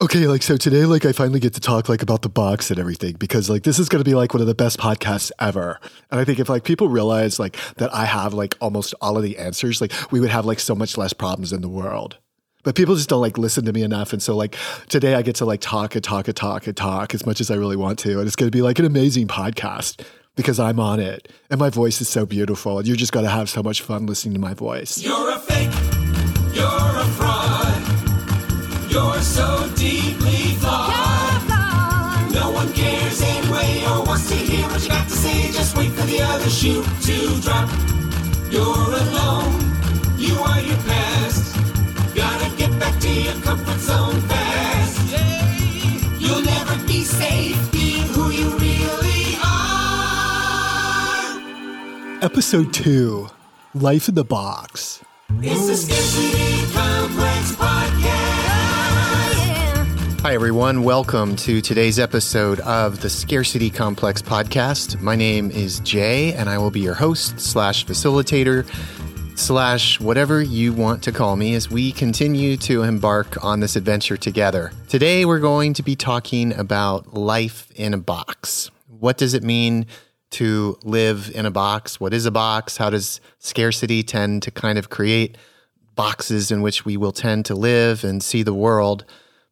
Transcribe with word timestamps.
Okay, 0.00 0.28
like 0.28 0.44
so 0.44 0.56
today, 0.56 0.84
like 0.84 1.04
I 1.04 1.10
finally 1.10 1.40
get 1.40 1.54
to 1.54 1.60
talk 1.60 1.88
like 1.88 2.02
about 2.02 2.22
the 2.22 2.28
box 2.28 2.70
and 2.70 2.78
everything 2.78 3.14
because 3.14 3.50
like 3.50 3.64
this 3.64 3.80
is 3.80 3.88
going 3.88 3.98
to 3.98 4.08
be 4.08 4.14
like 4.14 4.32
one 4.32 4.40
of 4.40 4.46
the 4.46 4.54
best 4.54 4.78
podcasts 4.78 5.32
ever. 5.40 5.80
And 6.12 6.20
I 6.20 6.24
think 6.24 6.38
if 6.38 6.48
like 6.48 6.62
people 6.62 6.88
realize 6.88 7.40
like 7.40 7.56
that 7.78 7.92
I 7.92 8.04
have 8.04 8.32
like 8.32 8.56
almost 8.60 8.94
all 9.00 9.16
of 9.16 9.24
the 9.24 9.36
answers, 9.38 9.80
like 9.80 9.92
we 10.12 10.20
would 10.20 10.30
have 10.30 10.46
like 10.46 10.60
so 10.60 10.76
much 10.76 10.96
less 10.96 11.12
problems 11.12 11.52
in 11.52 11.62
the 11.62 11.68
world. 11.68 12.16
But 12.62 12.76
people 12.76 12.94
just 12.94 13.08
don't 13.08 13.20
like 13.20 13.38
listen 13.38 13.64
to 13.64 13.72
me 13.72 13.82
enough. 13.82 14.12
And 14.12 14.22
so 14.22 14.36
like 14.36 14.54
today 14.88 15.16
I 15.16 15.22
get 15.22 15.34
to 15.36 15.44
like 15.44 15.60
talk 15.60 15.96
and 15.96 16.04
talk 16.04 16.28
and 16.28 16.36
talk 16.36 16.68
and 16.68 16.76
talk 16.76 17.12
as 17.12 17.26
much 17.26 17.40
as 17.40 17.50
I 17.50 17.56
really 17.56 17.76
want 17.76 17.98
to. 18.00 18.20
And 18.20 18.26
it's 18.28 18.36
going 18.36 18.52
to 18.52 18.56
be 18.56 18.62
like 18.62 18.78
an 18.78 18.84
amazing 18.84 19.26
podcast 19.26 20.00
because 20.36 20.60
I'm 20.60 20.78
on 20.78 21.00
it. 21.00 21.26
And 21.50 21.58
my 21.58 21.70
voice 21.70 22.00
is 22.00 22.08
so 22.08 22.24
beautiful. 22.24 22.78
And 22.78 22.86
you're 22.86 22.96
just 22.96 23.10
going 23.10 23.24
to 23.24 23.32
have 23.32 23.50
so 23.50 23.64
much 23.64 23.82
fun 23.82 24.06
listening 24.06 24.34
to 24.34 24.40
my 24.40 24.54
voice. 24.54 25.02
You're 25.02 25.32
a 25.32 25.40
fake. 25.40 25.72
You're 26.54 26.68
a 26.68 27.04
fraud. 27.16 27.27
You're 28.98 29.22
so 29.22 29.70
deeply 29.76 30.56
flawed. 30.58 31.42
No 32.32 32.50
one 32.50 32.72
cares 32.72 33.22
anyway 33.22 33.84
or 33.86 34.02
wants 34.04 34.28
to 34.28 34.34
hear 34.34 34.66
what 34.66 34.82
you 34.82 34.88
got 34.88 35.08
to 35.08 35.14
say. 35.14 35.52
Just 35.52 35.76
wait 35.76 35.92
for 35.92 36.04
the 36.04 36.20
other 36.20 36.50
shoe 36.50 36.82
to 36.82 37.40
drop. 37.40 37.70
You're 38.50 38.64
alone. 39.04 39.54
You 40.18 40.34
are 40.40 40.60
your 40.60 40.78
past. 40.78 41.54
Gotta 42.16 42.50
get 42.56 42.76
back 42.80 42.98
to 43.02 43.08
your 43.08 43.34
comfort 43.42 43.78
zone 43.78 44.20
fast. 44.22 44.98
You'll 46.18 46.42
never 46.42 46.76
be 46.88 47.04
safe 47.04 47.70
being 47.70 48.02
who 48.08 48.32
you 48.32 48.50
really 48.58 49.38
are. 49.44 49.78
Episode 52.20 52.72
two 52.74 53.28
Life 53.74 54.08
in 54.08 54.16
the 54.16 54.24
Box. 54.24 55.04
It's 55.40 55.68
the 55.68 55.76
Scarcity 55.76 56.72
Complex. 56.72 57.67
Hi, 60.28 60.34
everyone. 60.34 60.82
Welcome 60.82 61.36
to 61.36 61.62
today's 61.62 61.98
episode 61.98 62.60
of 62.60 63.00
the 63.00 63.08
Scarcity 63.08 63.70
Complex 63.70 64.20
podcast. 64.20 65.00
My 65.00 65.16
name 65.16 65.50
is 65.50 65.80
Jay, 65.80 66.34
and 66.34 66.50
I 66.50 66.58
will 66.58 66.70
be 66.70 66.80
your 66.80 66.92
host 66.92 67.40
slash 67.40 67.86
facilitator 67.86 68.68
slash 69.38 69.98
whatever 69.98 70.42
you 70.42 70.74
want 70.74 71.02
to 71.04 71.12
call 71.12 71.36
me 71.36 71.54
as 71.54 71.70
we 71.70 71.92
continue 71.92 72.58
to 72.58 72.82
embark 72.82 73.42
on 73.42 73.60
this 73.60 73.74
adventure 73.74 74.18
together. 74.18 74.70
Today, 74.86 75.24
we're 75.24 75.38
going 75.38 75.72
to 75.72 75.82
be 75.82 75.96
talking 75.96 76.52
about 76.52 77.14
life 77.14 77.70
in 77.74 77.94
a 77.94 77.98
box. 77.98 78.70
What 78.86 79.16
does 79.16 79.32
it 79.32 79.42
mean 79.42 79.86
to 80.32 80.78
live 80.82 81.32
in 81.34 81.46
a 81.46 81.50
box? 81.50 81.98
What 81.98 82.12
is 82.12 82.26
a 82.26 82.30
box? 82.30 82.76
How 82.76 82.90
does 82.90 83.22
scarcity 83.38 84.02
tend 84.02 84.42
to 84.42 84.50
kind 84.50 84.78
of 84.78 84.90
create 84.90 85.38
boxes 85.94 86.50
in 86.50 86.60
which 86.60 86.84
we 86.84 86.98
will 86.98 87.12
tend 87.12 87.46
to 87.46 87.54
live 87.54 88.04
and 88.04 88.22
see 88.22 88.42
the 88.42 88.52
world? 88.52 89.06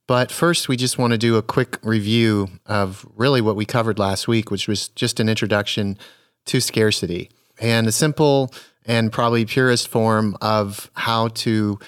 But 0.06 0.30
first, 0.30 0.68
we 0.68 0.76
just 0.76 0.98
want 0.98 1.12
to 1.12 1.18
do 1.18 1.36
a 1.36 1.42
quick 1.42 1.78
review 1.82 2.48
of 2.66 3.04
really 3.16 3.40
what 3.40 3.56
we 3.56 3.64
covered 3.64 3.98
last 3.98 4.28
week, 4.28 4.50
which 4.50 4.68
was 4.68 4.88
just 4.88 5.18
an 5.18 5.28
introduction 5.28 5.98
to 6.46 6.60
scarcity 6.60 7.30
and 7.60 7.86
a 7.86 7.92
simple 7.92 8.52
and 8.84 9.12
probably 9.12 9.44
purest 9.44 9.88
form 9.88 10.36
of 10.40 10.90
how 10.94 11.28
to 11.28 11.78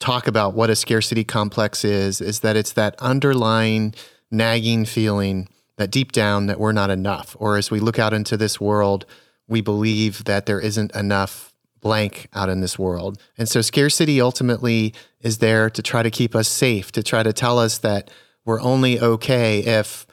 talk 0.00 0.26
about 0.26 0.54
what 0.54 0.70
a 0.70 0.76
scarcity 0.76 1.24
complex 1.24 1.84
is 1.84 2.20
is 2.20 2.40
that 2.40 2.56
it's 2.56 2.72
that 2.72 2.94
underlying 3.00 3.94
nagging 4.30 4.84
feeling 4.84 5.48
that 5.76 5.90
deep 5.90 6.12
down 6.12 6.46
that 6.46 6.60
we're 6.60 6.72
not 6.72 6.90
enough 6.90 7.36
or 7.38 7.56
as 7.56 7.70
we 7.70 7.80
look 7.80 7.98
out 7.98 8.14
into 8.14 8.36
this 8.36 8.60
world 8.60 9.04
we 9.48 9.60
believe 9.60 10.24
that 10.24 10.46
there 10.46 10.60
isn't 10.60 10.94
enough 10.94 11.47
blank 11.80 12.28
out 12.34 12.48
in 12.48 12.60
this 12.60 12.78
world 12.78 13.20
and 13.36 13.48
so 13.48 13.60
scarcity 13.60 14.20
ultimately 14.20 14.92
is 15.20 15.38
there 15.38 15.70
to 15.70 15.82
try 15.82 16.02
to 16.02 16.10
keep 16.10 16.34
us 16.34 16.48
safe 16.48 16.90
to 16.92 17.02
try 17.02 17.22
to 17.22 17.32
tell 17.32 17.58
us 17.58 17.78
that 17.78 18.10
we're 18.44 18.60
only 18.60 19.00
okay 19.00 19.60
if 19.60 20.06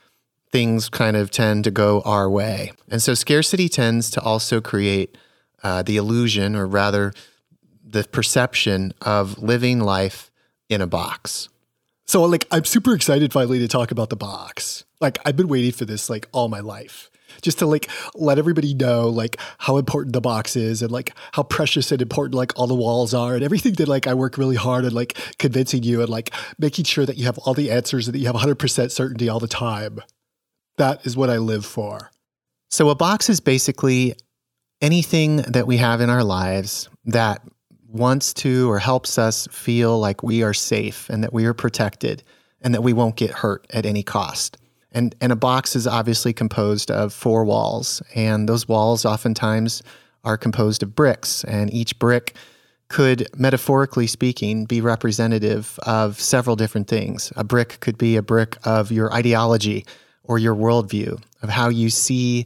things 0.51 0.89
kind 0.89 1.17
of 1.17 1.31
tend 1.31 1.63
to 1.63 1.71
go 1.71 2.01
our 2.01 2.29
way 2.29 2.71
and 2.89 3.01
so 3.01 3.13
scarcity 3.13 3.67
tends 3.67 4.09
to 4.09 4.21
also 4.21 4.61
create 4.61 5.17
uh, 5.65 5.81
the 5.81 5.97
illusion, 5.97 6.55
or 6.55 6.67
rather, 6.67 7.11
the 7.83 8.03
perception 8.03 8.93
of 9.01 9.39
living 9.39 9.79
life 9.79 10.29
in 10.69 10.79
a 10.79 10.85
box. 10.85 11.49
So 12.05 12.23
like 12.23 12.45
I'm 12.51 12.65
super 12.65 12.93
excited 12.93 13.33
finally 13.33 13.57
to 13.57 13.67
talk 13.67 13.89
about 13.89 14.11
the 14.11 14.15
box. 14.15 14.85
Like 15.01 15.17
I've 15.25 15.35
been 15.35 15.47
waiting 15.47 15.71
for 15.71 15.85
this 15.85 16.07
like 16.07 16.27
all 16.31 16.49
my 16.49 16.59
life. 16.59 17.09
Just 17.41 17.59
to 17.59 17.65
like 17.65 17.89
let 18.13 18.37
everybody 18.37 18.73
know 18.73 19.09
like 19.09 19.37
how 19.59 19.77
important 19.77 20.13
the 20.13 20.21
box 20.21 20.55
is 20.55 20.81
and 20.81 20.91
like 20.91 21.13
how 21.33 21.43
precious 21.43 21.91
and 21.91 22.01
important 22.01 22.35
like 22.35 22.57
all 22.57 22.67
the 22.67 22.75
walls 22.75 23.13
are 23.13 23.35
and 23.35 23.43
everything 23.43 23.73
that 23.73 23.87
like 23.87 24.07
I 24.07 24.13
work 24.13 24.37
really 24.37 24.55
hard 24.55 24.85
at 24.85 24.93
like 24.93 25.17
convincing 25.37 25.83
you 25.83 26.01
and 26.01 26.09
like 26.09 26.33
making 26.57 26.85
sure 26.85 27.05
that 27.05 27.17
you 27.17 27.25
have 27.25 27.37
all 27.39 27.53
the 27.53 27.71
answers 27.71 28.07
and 28.07 28.15
that 28.15 28.19
you 28.19 28.25
have 28.27 28.35
100% 28.35 28.91
certainty 28.91 29.29
all 29.29 29.39
the 29.39 29.47
time. 29.47 29.99
That 30.77 31.05
is 31.05 31.15
what 31.15 31.29
I 31.29 31.37
live 31.37 31.65
for. 31.65 32.11
So, 32.69 32.89
a 32.89 32.95
box 32.95 33.29
is 33.29 33.39
basically 33.39 34.15
anything 34.81 35.37
that 35.37 35.67
we 35.67 35.77
have 35.77 36.01
in 36.01 36.09
our 36.09 36.23
lives 36.23 36.89
that 37.05 37.41
wants 37.87 38.33
to 38.33 38.69
or 38.69 38.79
helps 38.79 39.17
us 39.17 39.47
feel 39.51 39.97
like 39.99 40.21
we 40.21 40.43
are 40.43 40.53
safe 40.53 41.09
and 41.09 41.23
that 41.23 41.31
we 41.31 41.45
are 41.45 41.53
protected 41.53 42.23
and 42.61 42.73
that 42.73 42.81
we 42.81 42.93
won't 42.93 43.15
get 43.15 43.31
hurt 43.31 43.65
at 43.69 43.85
any 43.85 44.03
cost. 44.03 44.57
And, 44.95 45.13
and 45.19 45.33
a 45.33 45.35
box 45.35 45.75
is 45.75 45.85
obviously 45.85 46.31
composed 46.31 46.89
of 46.89 47.11
four 47.11 47.43
walls, 47.43 48.01
and 48.15 48.47
those 48.47 48.65
walls 48.65 49.03
oftentimes 49.03 49.83
are 50.23 50.37
composed 50.37 50.81
of 50.83 50.95
bricks, 50.95 51.43
and 51.43 51.71
each 51.73 51.99
brick 51.99 52.33
could, 52.87 53.27
metaphorically 53.37 54.07
speaking, 54.07 54.63
be 54.63 54.79
representative 54.79 55.77
of 55.83 56.19
several 56.21 56.55
different 56.55 56.87
things. 56.87 57.33
A 57.35 57.43
brick 57.43 57.81
could 57.81 57.97
be 57.97 58.15
a 58.15 58.21
brick 58.21 58.57
of 58.63 58.89
your 58.89 59.13
ideology 59.13 59.85
or 60.23 60.39
your 60.39 60.55
worldview, 60.55 61.21
of 61.41 61.49
how 61.49 61.67
you 61.67 61.89
see 61.89 62.45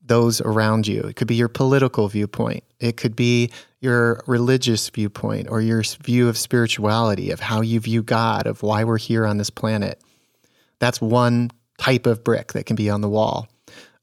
those 0.00 0.40
around 0.40 0.86
you. 0.88 1.02
It 1.02 1.16
could 1.16 1.28
be 1.28 1.34
your 1.34 1.48
political 1.48 2.08
viewpoint, 2.08 2.64
it 2.78 2.96
could 2.96 3.14
be 3.14 3.50
your 3.80 4.22
religious 4.26 4.88
viewpoint 4.88 5.48
or 5.50 5.60
your 5.60 5.82
view 5.82 6.30
of 6.30 6.38
spirituality, 6.38 7.30
of 7.30 7.40
how 7.40 7.60
you 7.60 7.78
view 7.78 8.02
God, 8.02 8.46
of 8.46 8.62
why 8.62 8.84
we're 8.84 8.96
here 8.96 9.26
on 9.26 9.36
this 9.36 9.50
planet. 9.50 10.00
That's 10.78 11.00
one 11.00 11.50
type 11.80 12.06
of 12.06 12.22
brick 12.22 12.52
that 12.52 12.66
can 12.66 12.76
be 12.76 12.90
on 12.90 13.00
the 13.00 13.08
wall. 13.08 13.48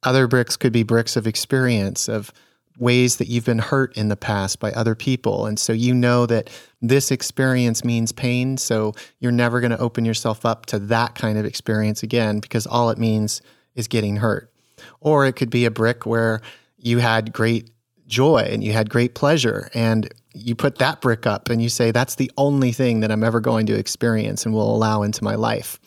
Other 0.02 0.28
bricks 0.28 0.58
could 0.58 0.74
be 0.74 0.82
bricks 0.82 1.16
of 1.16 1.28
experience, 1.28 2.10
of 2.10 2.34
ways 2.80 3.18
that 3.18 3.28
you've 3.28 3.46
been 3.46 3.60
hurt 3.60 3.96
in 3.96 4.08
the 4.08 4.16
past 4.16 4.60
by 4.60 4.72
other 4.72 4.96
people. 4.96 5.46
And 5.46 5.60
so 5.60 5.74
you 5.74 5.94
know 5.94 6.26
that 6.26 6.50
this 6.82 7.12
experience 7.12 7.84
means 7.84 8.12
pain. 8.12 8.58
So 8.58 8.94
you're 9.20 9.32
never 9.32 9.60
going 9.60 9.72
to 9.72 9.80
open 9.80 10.06
yourself 10.06 10.44
up 10.44 10.66
to 10.68 10.80
that 10.80 11.14
kind 11.14 11.38
of 11.38 11.46
experience 11.46 12.02
again 12.02 12.40
because 12.40 12.66
all 12.66 12.90
it 12.90 12.98
means 12.98 13.42
is 13.76 13.88
getting 13.88 14.18
hurt. 14.18 14.52
Or 15.00 15.28
it 15.28 15.36
could 15.36 15.52
be 15.52 15.66
a 15.66 15.72
brick 15.72 16.06
where 16.06 16.42
you 16.78 16.98
had 16.98 17.32
great 17.32 17.70
joy 18.08 18.48
and 18.50 18.64
you 18.64 18.74
had 18.74 18.90
great 18.90 19.14
pleasure 19.14 19.70
and 19.76 20.12
you 20.34 20.56
put 20.56 20.80
that 20.80 21.02
brick 21.02 21.28
up 21.28 21.50
and 21.50 21.62
you 21.62 21.70
say 21.70 21.92
that's 21.92 22.16
the 22.16 22.32
only 22.38 22.72
thing 22.72 23.02
that 23.02 23.12
I'm 23.12 23.24
ever 23.24 23.40
going 23.40 23.68
to 23.68 23.78
experience 23.78 24.46
and 24.46 24.54
will 24.54 24.76
allow 24.76 25.04
into 25.04 25.24
my 25.24 25.36
life. 25.36 25.80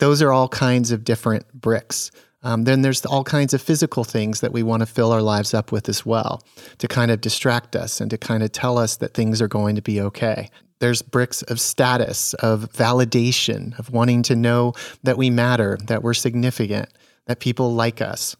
Those 0.00 0.22
are 0.22 0.32
all 0.32 0.48
kinds 0.48 0.92
of 0.92 1.04
different 1.04 1.52
bricks. 1.52 2.10
Um, 2.42 2.64
then 2.64 2.80
there's 2.80 3.04
all 3.04 3.22
kinds 3.22 3.52
of 3.52 3.60
physical 3.60 4.02
things 4.02 4.40
that 4.40 4.52
we 4.52 4.62
want 4.62 4.80
to 4.80 4.86
fill 4.86 5.12
our 5.12 5.20
lives 5.20 5.52
up 5.52 5.72
with 5.72 5.88
as 5.90 6.06
well 6.06 6.42
to 6.78 6.88
kind 6.88 7.10
of 7.10 7.20
distract 7.20 7.76
us 7.76 8.00
and 8.00 8.10
to 8.10 8.16
kind 8.16 8.42
of 8.42 8.50
tell 8.50 8.78
us 8.78 8.96
that 8.96 9.12
things 9.12 9.42
are 9.42 9.48
going 9.48 9.76
to 9.76 9.82
be 9.82 10.00
okay. 10.00 10.50
There's 10.78 11.02
bricks 11.02 11.42
of 11.42 11.60
status, 11.60 12.32
of 12.34 12.72
validation, 12.72 13.78
of 13.78 13.92
wanting 13.92 14.22
to 14.24 14.34
know 14.34 14.72
that 15.02 15.18
we 15.18 15.28
matter, 15.28 15.78
that 15.86 16.02
we're 16.02 16.14
significant 16.14 16.88
that 17.26 17.40
people 17.40 17.74
like 17.74 18.00
us. 18.00 18.34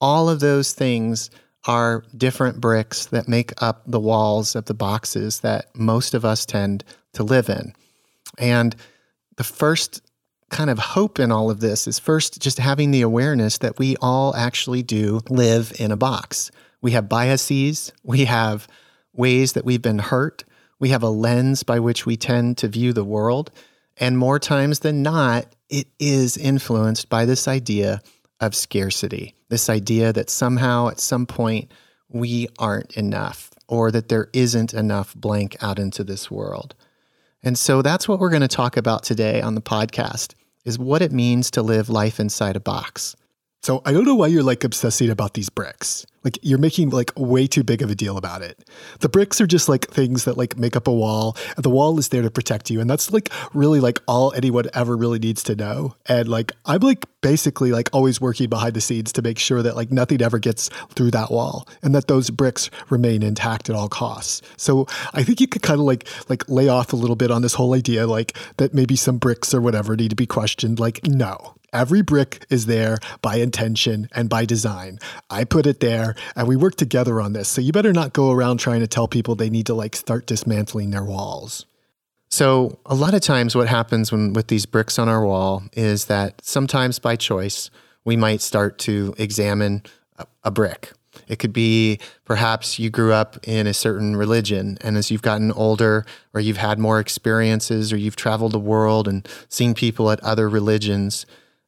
All 0.00 0.28
of 0.28 0.40
those 0.40 0.72
things 0.72 1.30
are 1.66 2.04
different 2.16 2.60
bricks 2.60 3.06
that 3.06 3.28
make 3.28 3.52
up 3.62 3.82
the 3.86 4.00
walls 4.00 4.56
of 4.56 4.66
the 4.66 4.74
boxes 4.74 5.40
that 5.40 5.66
most 5.74 6.14
of 6.14 6.24
us 6.24 6.44
tend 6.44 6.84
to 7.12 7.22
live 7.22 7.48
in. 7.48 7.72
And 8.38 8.74
the 9.36 9.44
first 9.44 10.02
kind 10.50 10.70
of 10.70 10.78
hope 10.78 11.18
in 11.18 11.32
all 11.32 11.50
of 11.50 11.60
this 11.60 11.86
is 11.86 11.98
first 11.98 12.40
just 12.40 12.58
having 12.58 12.90
the 12.90 13.02
awareness 13.02 13.58
that 13.58 13.78
we 13.78 13.96
all 14.00 14.34
actually 14.36 14.82
do 14.82 15.20
live 15.28 15.72
in 15.78 15.90
a 15.90 15.96
box. 15.96 16.50
We 16.80 16.92
have 16.92 17.08
biases, 17.08 17.92
we 18.02 18.26
have 18.26 18.68
ways 19.12 19.54
that 19.54 19.64
we've 19.64 19.82
been 19.82 19.98
hurt, 19.98 20.44
we 20.78 20.90
have 20.90 21.02
a 21.02 21.08
lens 21.08 21.62
by 21.62 21.80
which 21.80 22.06
we 22.06 22.16
tend 22.16 22.58
to 22.58 22.68
view 22.68 22.92
the 22.92 23.04
world. 23.04 23.50
And 23.96 24.18
more 24.18 24.38
times 24.38 24.80
than 24.80 25.02
not, 25.02 25.46
it 25.68 25.88
is 25.98 26.36
influenced 26.36 27.08
by 27.08 27.24
this 27.24 27.48
idea 27.48 28.02
of 28.40 28.54
scarcity, 28.54 29.34
this 29.48 29.70
idea 29.70 30.12
that 30.12 30.30
somehow 30.30 30.88
at 30.88 31.00
some 31.00 31.26
point 31.26 31.72
we 32.08 32.48
aren't 32.58 32.96
enough 32.96 33.50
or 33.68 33.90
that 33.90 34.08
there 34.08 34.28
isn't 34.32 34.74
enough 34.74 35.14
blank 35.14 35.56
out 35.60 35.78
into 35.78 36.04
this 36.04 36.30
world. 36.30 36.74
And 37.46 37.56
so 37.56 37.80
that's 37.80 38.08
what 38.08 38.18
we're 38.18 38.30
going 38.30 38.42
to 38.42 38.48
talk 38.48 38.76
about 38.76 39.04
today 39.04 39.40
on 39.40 39.54
the 39.54 39.60
podcast 39.60 40.34
is 40.64 40.80
what 40.80 41.00
it 41.00 41.12
means 41.12 41.48
to 41.52 41.62
live 41.62 41.88
life 41.88 42.18
inside 42.18 42.56
a 42.56 42.60
box. 42.60 43.14
So 43.66 43.82
I 43.84 43.90
don't 43.90 44.04
know 44.04 44.14
why 44.14 44.28
you're 44.28 44.44
like 44.44 44.62
obsessing 44.62 45.10
about 45.10 45.34
these 45.34 45.48
bricks. 45.48 46.06
Like 46.22 46.38
you're 46.40 46.56
making 46.56 46.90
like 46.90 47.10
way 47.16 47.48
too 47.48 47.64
big 47.64 47.82
of 47.82 47.90
a 47.90 47.96
deal 47.96 48.16
about 48.16 48.40
it. 48.40 48.64
The 49.00 49.08
bricks 49.08 49.40
are 49.40 49.46
just 49.48 49.68
like 49.68 49.88
things 49.88 50.24
that 50.24 50.38
like 50.38 50.56
make 50.56 50.76
up 50.76 50.86
a 50.86 50.92
wall, 50.92 51.36
and 51.56 51.64
the 51.64 51.70
wall 51.70 51.98
is 51.98 52.10
there 52.10 52.22
to 52.22 52.30
protect 52.30 52.70
you. 52.70 52.80
And 52.80 52.88
that's 52.88 53.12
like 53.12 53.28
really 53.54 53.80
like 53.80 53.98
all 54.06 54.32
anyone 54.34 54.66
ever 54.72 54.96
really 54.96 55.18
needs 55.18 55.42
to 55.42 55.56
know. 55.56 55.96
And 56.06 56.28
like 56.28 56.52
I'm 56.64 56.78
like 56.78 57.06
basically 57.22 57.72
like 57.72 57.88
always 57.92 58.20
working 58.20 58.48
behind 58.48 58.74
the 58.74 58.80
scenes 58.80 59.10
to 59.14 59.20
make 59.22 59.36
sure 59.36 59.64
that 59.64 59.74
like 59.74 59.90
nothing 59.90 60.22
ever 60.22 60.38
gets 60.38 60.68
through 60.94 61.10
that 61.10 61.32
wall 61.32 61.66
and 61.82 61.92
that 61.92 62.06
those 62.06 62.30
bricks 62.30 62.70
remain 62.88 63.24
intact 63.24 63.68
at 63.68 63.74
all 63.74 63.88
costs. 63.88 64.42
So 64.56 64.86
I 65.12 65.24
think 65.24 65.40
you 65.40 65.48
could 65.48 65.62
kind 65.62 65.80
of 65.80 65.86
like 65.86 66.06
like 66.28 66.48
lay 66.48 66.68
off 66.68 66.92
a 66.92 66.96
little 66.96 67.16
bit 67.16 67.32
on 67.32 67.42
this 67.42 67.54
whole 67.54 67.74
idea 67.74 68.06
like 68.06 68.38
that 68.58 68.74
maybe 68.74 68.94
some 68.94 69.18
bricks 69.18 69.52
or 69.52 69.60
whatever 69.60 69.96
need 69.96 70.10
to 70.10 70.16
be 70.16 70.24
questioned. 70.26 70.78
Like 70.78 71.04
no, 71.04 71.56
Every 71.76 72.00
brick 72.00 72.46
is 72.48 72.64
there 72.64 72.96
by 73.20 73.36
intention 73.36 74.08
and 74.14 74.30
by 74.30 74.46
design. 74.46 74.98
I 75.28 75.44
put 75.44 75.66
it 75.66 75.80
there 75.80 76.14
and 76.34 76.48
we 76.48 76.56
work 76.56 76.76
together 76.76 77.20
on 77.20 77.34
this. 77.34 77.50
So 77.50 77.60
you 77.60 77.70
better 77.70 77.92
not 77.92 78.14
go 78.14 78.30
around 78.30 78.58
trying 78.58 78.80
to 78.80 78.86
tell 78.86 79.06
people 79.06 79.34
they 79.34 79.50
need 79.50 79.66
to 79.66 79.74
like 79.74 79.94
start 79.94 80.26
dismantling 80.26 80.90
their 80.90 81.04
walls. 81.04 81.66
So, 82.28 82.78
a 82.86 82.94
lot 82.94 83.14
of 83.14 83.20
times, 83.20 83.54
what 83.54 83.68
happens 83.68 84.10
when 84.10 84.32
with 84.32 84.48
these 84.48 84.66
bricks 84.66 84.98
on 84.98 85.08
our 85.08 85.24
wall 85.24 85.62
is 85.74 86.06
that 86.06 86.44
sometimes 86.44 86.98
by 86.98 87.14
choice, 87.14 87.70
we 88.04 88.16
might 88.16 88.40
start 88.40 88.78
to 88.80 89.14
examine 89.16 89.82
a, 90.18 90.26
a 90.44 90.50
brick. 90.50 90.92
It 91.28 91.38
could 91.38 91.52
be 91.52 92.00
perhaps 92.24 92.78
you 92.80 92.90
grew 92.90 93.12
up 93.12 93.38
in 93.46 93.66
a 93.66 93.72
certain 93.72 94.16
religion, 94.16 94.76
and 94.80 94.96
as 94.96 95.10
you've 95.10 95.22
gotten 95.22 95.52
older, 95.52 96.04
or 96.34 96.40
you've 96.40 96.56
had 96.56 96.78
more 96.80 96.98
experiences, 96.98 97.92
or 97.92 97.96
you've 97.96 98.16
traveled 98.16 98.52
the 98.52 98.58
world 98.58 99.06
and 99.06 99.26
seen 99.48 99.72
people 99.72 100.10
at 100.10 100.20
other 100.20 100.48
religions, 100.48 101.26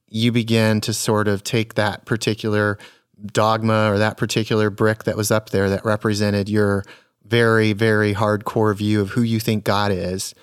you 0.08 0.32
begin 0.32 0.80
to 0.82 0.92
sort 0.92 1.28
of 1.28 1.44
take 1.44 1.74
that 1.74 2.04
particular 2.04 2.78
dogma 3.26 3.92
or 3.92 3.98
that 3.98 4.16
particular 4.16 4.70
brick 4.70 5.04
that 5.04 5.16
was 5.16 5.30
up 5.30 5.50
there 5.50 5.68
that 5.70 5.84
represented 5.84 6.48
your 6.48 6.84
very, 7.24 7.72
very 7.72 8.14
hardcore 8.14 8.74
view 8.74 9.00
of 9.00 9.10
who 9.10 9.22
you 9.22 9.38
think 9.40 9.64
God 9.64 9.92
is, 9.92 10.34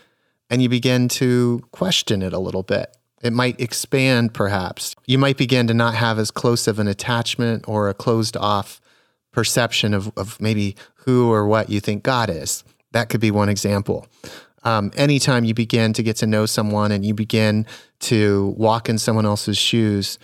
and 0.49 0.61
you 0.61 0.69
begin 0.69 1.07
to 1.09 1.61
question 1.71 2.21
it 2.21 2.33
a 2.33 2.39
little 2.39 2.63
bit. 2.63 2.95
It 3.23 3.33
might 3.33 3.59
expand, 3.59 4.33
perhaps. 4.33 4.95
You 5.07 5.17
might 5.17 5.37
begin 5.37 5.65
to 5.67 5.73
not 5.73 5.95
have 5.95 6.19
as 6.19 6.29
close 6.29 6.67
of 6.67 6.77
an 6.77 6.87
attachment 6.87 7.65
or 7.67 7.89
a 7.89 7.93
closed 7.93 8.37
off 8.37 8.79
perception 9.31 9.93
of, 9.93 10.11
of 10.15 10.39
maybe 10.39 10.75
who 10.95 11.31
or 11.31 11.47
what 11.47 11.69
you 11.69 11.79
think 11.79 12.03
God 12.03 12.29
is. 12.29 12.63
That 12.91 13.09
could 13.09 13.21
be 13.21 13.31
one 13.31 13.49
example 13.49 14.07
um, 14.65 14.91
anytime 14.95 15.45
you 15.45 15.53
begin 15.53 15.93
to 15.93 16.03
get 16.03 16.17
to 16.17 16.27
know 16.27 16.45
someone 16.45 16.91
and 16.91 17.05
you 17.05 17.13
begin 17.13 17.65
to 18.05 18.53
walk 18.57 18.89
in 18.89 18.97
someone 18.97 19.25
else's 19.25 19.57
shoes, 19.57 20.17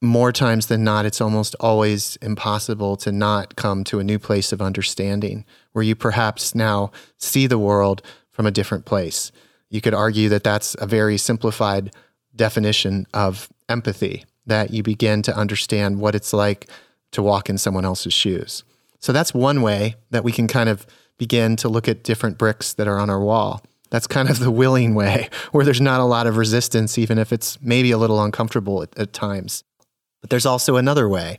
more 0.00 0.32
times 0.32 0.66
than 0.66 0.84
not, 0.84 1.06
it's 1.06 1.20
almost 1.20 1.56
always 1.60 2.16
impossible 2.16 2.96
to 2.98 3.10
not 3.10 3.56
come 3.56 3.84
to 3.84 3.98
a 3.98 4.04
new 4.04 4.18
place 4.18 4.52
of 4.52 4.60
understanding 4.60 5.44
where 5.72 5.82
you 5.82 5.94
perhaps 5.94 6.54
now 6.54 6.90
see 7.18 7.46
the 7.46 7.58
world 7.58 8.02
from 8.30 8.46
a 8.46 8.50
different 8.50 8.84
place. 8.84 9.32
You 9.70 9.80
could 9.80 9.94
argue 9.94 10.28
that 10.28 10.44
that's 10.44 10.76
a 10.78 10.86
very 10.86 11.16
simplified 11.16 11.94
definition 12.36 13.06
of 13.14 13.48
empathy, 13.68 14.24
that 14.46 14.70
you 14.70 14.82
begin 14.82 15.22
to 15.22 15.36
understand 15.36 16.00
what 16.00 16.14
it's 16.14 16.32
like 16.32 16.68
to 17.12 17.22
walk 17.22 17.48
in 17.48 17.56
someone 17.56 17.84
else's 17.84 18.12
shoes. 18.12 18.64
So 18.98 19.12
that's 19.12 19.32
one 19.32 19.62
way 19.62 19.96
that 20.10 20.24
we 20.24 20.32
can 20.32 20.46
kind 20.46 20.68
of 20.68 20.86
begin 21.16 21.56
to 21.56 21.68
look 21.68 21.88
at 21.88 22.02
different 22.02 22.36
bricks 22.36 22.74
that 22.74 22.88
are 22.88 22.98
on 22.98 23.08
our 23.08 23.20
wall. 23.20 23.62
That's 23.90 24.06
kind 24.06 24.28
of 24.28 24.38
the 24.38 24.50
willing 24.50 24.94
way, 24.94 25.28
where 25.52 25.64
there's 25.64 25.80
not 25.80 26.00
a 26.00 26.04
lot 26.04 26.26
of 26.26 26.36
resistance, 26.36 26.98
even 26.98 27.18
if 27.18 27.32
it's 27.32 27.60
maybe 27.60 27.90
a 27.90 27.98
little 27.98 28.22
uncomfortable 28.22 28.82
at, 28.82 28.96
at 28.98 29.12
times. 29.12 29.64
But 30.20 30.30
there's 30.30 30.46
also 30.46 30.76
another 30.76 31.08
way. 31.08 31.36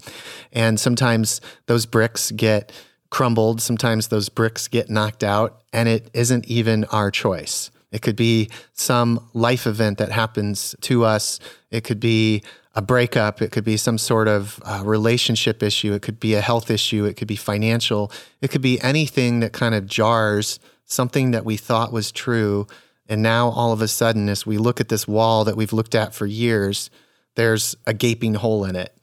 And 0.54 0.80
sometimes 0.80 1.42
those 1.66 1.86
bricks 1.86 2.32
get 2.32 2.72
crumbled, 3.10 3.62
sometimes 3.62 4.10
those 4.10 4.30
bricks 4.30 4.68
get 4.68 4.90
knocked 4.90 5.24
out, 5.24 5.64
and 5.74 5.90
it 5.90 6.10
isn't 6.14 6.46
even 6.48 6.86
our 6.86 7.10
choice. 7.12 7.72
It 7.92 8.02
could 8.02 8.16
be 8.16 8.50
some 8.74 9.28
life 9.34 9.66
event 9.66 9.98
that 10.00 10.12
happens 10.12 10.76
to 10.82 11.06
us. 11.06 11.40
It 11.72 11.84
could 11.84 12.00
be 12.00 12.44
a 12.76 12.82
breakup. 12.82 13.42
It 13.42 13.52
could 13.52 13.64
be 13.64 13.78
some 13.78 13.98
sort 13.98 14.28
of 14.28 14.60
uh, 14.66 14.82
relationship 14.84 15.64
issue. 15.64 15.94
It 15.94 16.02
could 16.02 16.20
be 16.20 16.34
a 16.34 16.42
health 16.42 16.70
issue. 16.70 17.06
It 17.06 17.16
could 17.16 17.28
be 17.28 17.38
financial. 17.38 18.12
It 18.42 18.52
could 18.52 18.62
be 18.62 18.82
anything 18.82 19.40
that 19.40 19.54
kind 19.54 19.74
of 19.74 19.88
jars 19.88 20.60
something 20.86 21.32
that 21.32 21.46
we 21.46 21.58
thought 21.58 21.92
was 21.92 22.12
true. 22.12 22.68
And 23.08 23.22
now 23.22 23.50
all 23.50 23.72
of 23.72 23.82
a 23.82 23.88
sudden, 23.88 24.30
as 24.30 24.46
we 24.46 24.58
look 24.58 24.80
at 24.80 24.90
this 24.90 25.08
wall 25.08 25.44
that 25.46 25.58
we've 25.58 25.74
looked 25.74 25.96
at 25.96 26.14
for 26.14 26.26
years, 26.26 26.90
there's 27.36 27.76
a 27.86 27.94
gaping 27.94 28.36
hole 28.36 28.66
in 28.66 28.76
it. 28.76 28.94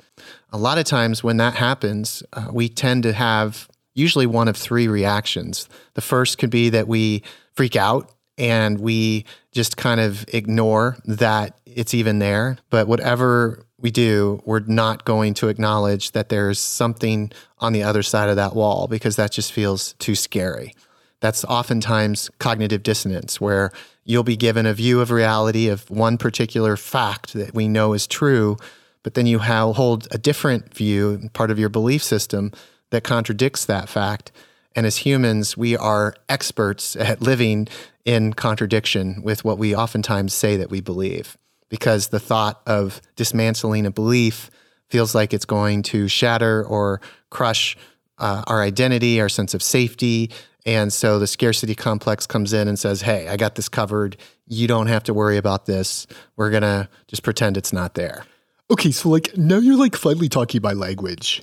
A 0.53 0.59
lot 0.59 0.79
of 0.79 0.85
times 0.85 1.23
when 1.23 1.39
that 1.39 1.55
happens, 1.55 2.23
uh, 2.33 2.49
we 2.53 2.69
tend 2.69 3.03
to 3.05 3.13
have 3.13 3.69
usually 3.95 4.27
one 4.27 4.49
of 4.49 4.57
three 4.57 4.89
reactions. 4.89 5.69
The 5.95 6.01
first 6.01 6.39
could 6.39 6.51
be 6.51 6.71
that 6.71 6.89
we 6.89 7.23
freak 7.55 7.77
out 7.77 8.11
and 8.39 8.81
we 8.81 9.25
just 9.53 9.77
kind 9.77 10.01
of 10.01 10.25
ignore 10.33 10.97
that 11.05 11.59
it's 11.67 11.95
even 11.95 12.19
there. 12.19 12.59
But 12.71 12.89
whatever 12.89 13.67
we 13.79 13.91
do, 13.91 14.43
we're 14.45 14.61
not 14.61 15.05
going 15.05 15.35
to 15.35 15.49
acknowledge 15.49 16.13
that 16.13 16.29
there's 16.29 16.59
something 16.59 17.33
on 17.59 17.73
the 17.73 17.83
other 17.83 18.03
side 18.03 18.31
of 18.31 18.37
that 18.37 18.55
wall 18.55 18.87
because 18.89 19.17
that 19.17 19.33
just 19.33 19.53
feels 19.53 19.93
too 19.95 20.15
scary. 20.15 20.75
That's 21.23 21.45
oftentimes 21.45 22.31
cognitive 22.41 22.83
dissonance, 22.83 23.41
where 23.41 23.71
you'll 24.05 24.25
be 24.25 24.37
given 24.37 24.67
a 24.67 24.75
view 24.75 25.01
of 25.01 25.13
reality 25.13 25.69
of 25.69 25.89
one 25.89 26.19
particular 26.19 26.77
fact 26.77 27.33
that 27.35 27.55
we 27.55 27.69
know 27.69 27.93
is 27.93 28.09
true, 28.09 28.57
but 29.05 29.15
then 29.15 29.27
you 29.27 29.39
hold 29.39 30.09
a 30.11 30.19
different 30.19 30.75
view, 30.75 31.31
part 31.33 31.53
of 31.53 31.61
your 31.61 31.69
belief 31.69 32.03
system, 32.03 32.51
that 32.91 33.05
contradicts 33.05 33.65
that 33.67 33.89
fact. 33.89 34.33
And 34.75 34.85
as 34.85 34.97
humans, 34.97 35.57
we 35.57 35.77
are 35.77 36.17
experts 36.29 36.97
at 36.97 37.23
living 37.23 37.69
in 38.05 38.33
contradiction 38.33 39.23
with 39.23 39.45
what 39.45 39.59
we 39.59 39.77
oftentimes 39.77 40.35
say 40.35 40.57
that 40.57 40.71
we 40.71 40.81
believe, 40.81 41.39
because 41.69 42.09
the 42.09 42.19
thought 42.19 42.61
of 42.67 43.01
dismantling 43.15 43.87
a 43.87 43.93
belief 43.93 44.51
feels 44.89 45.15
like 45.15 45.33
it's 45.33 45.45
going 45.45 45.85
to 45.85 46.09
shatter 46.09 46.65
or 46.65 47.01
crush 47.31 47.77
uh, 48.19 48.43
our 48.49 48.61
identity, 48.61 49.21
our 49.21 49.29
sense 49.29 49.55
of 49.55 49.63
safety, 49.63 50.31
and 50.65 50.93
so 50.93 51.19
the 51.19 51.27
scarcity 51.27 51.75
complex 51.75 52.27
comes 52.27 52.53
in 52.53 52.69
and 52.69 52.79
says, 52.79 53.03
Hey, 53.03 53.29
I 53.29 53.37
got 53.37 53.57
this 53.57 53.69
covered. 53.69 54.17
You 54.47 54.69
don't 54.69 54.87
have 54.87 55.03
to 55.05 55.15
worry 55.15 55.37
about 55.37 55.67
this. 55.67 56.07
We're 56.37 56.51
going 56.51 56.63
to 56.63 56.89
just 57.09 57.23
pretend 57.23 57.57
it's 57.57 57.73
not 57.73 57.95
there. 57.95 58.25
Okay, 58.71 58.91
so 58.91 59.11
like 59.11 59.37
now 59.37 59.59
you're 59.59 59.77
like 59.77 59.97
finally 59.97 60.29
talking 60.29 60.63
my 60.63 60.73
language. 60.73 61.43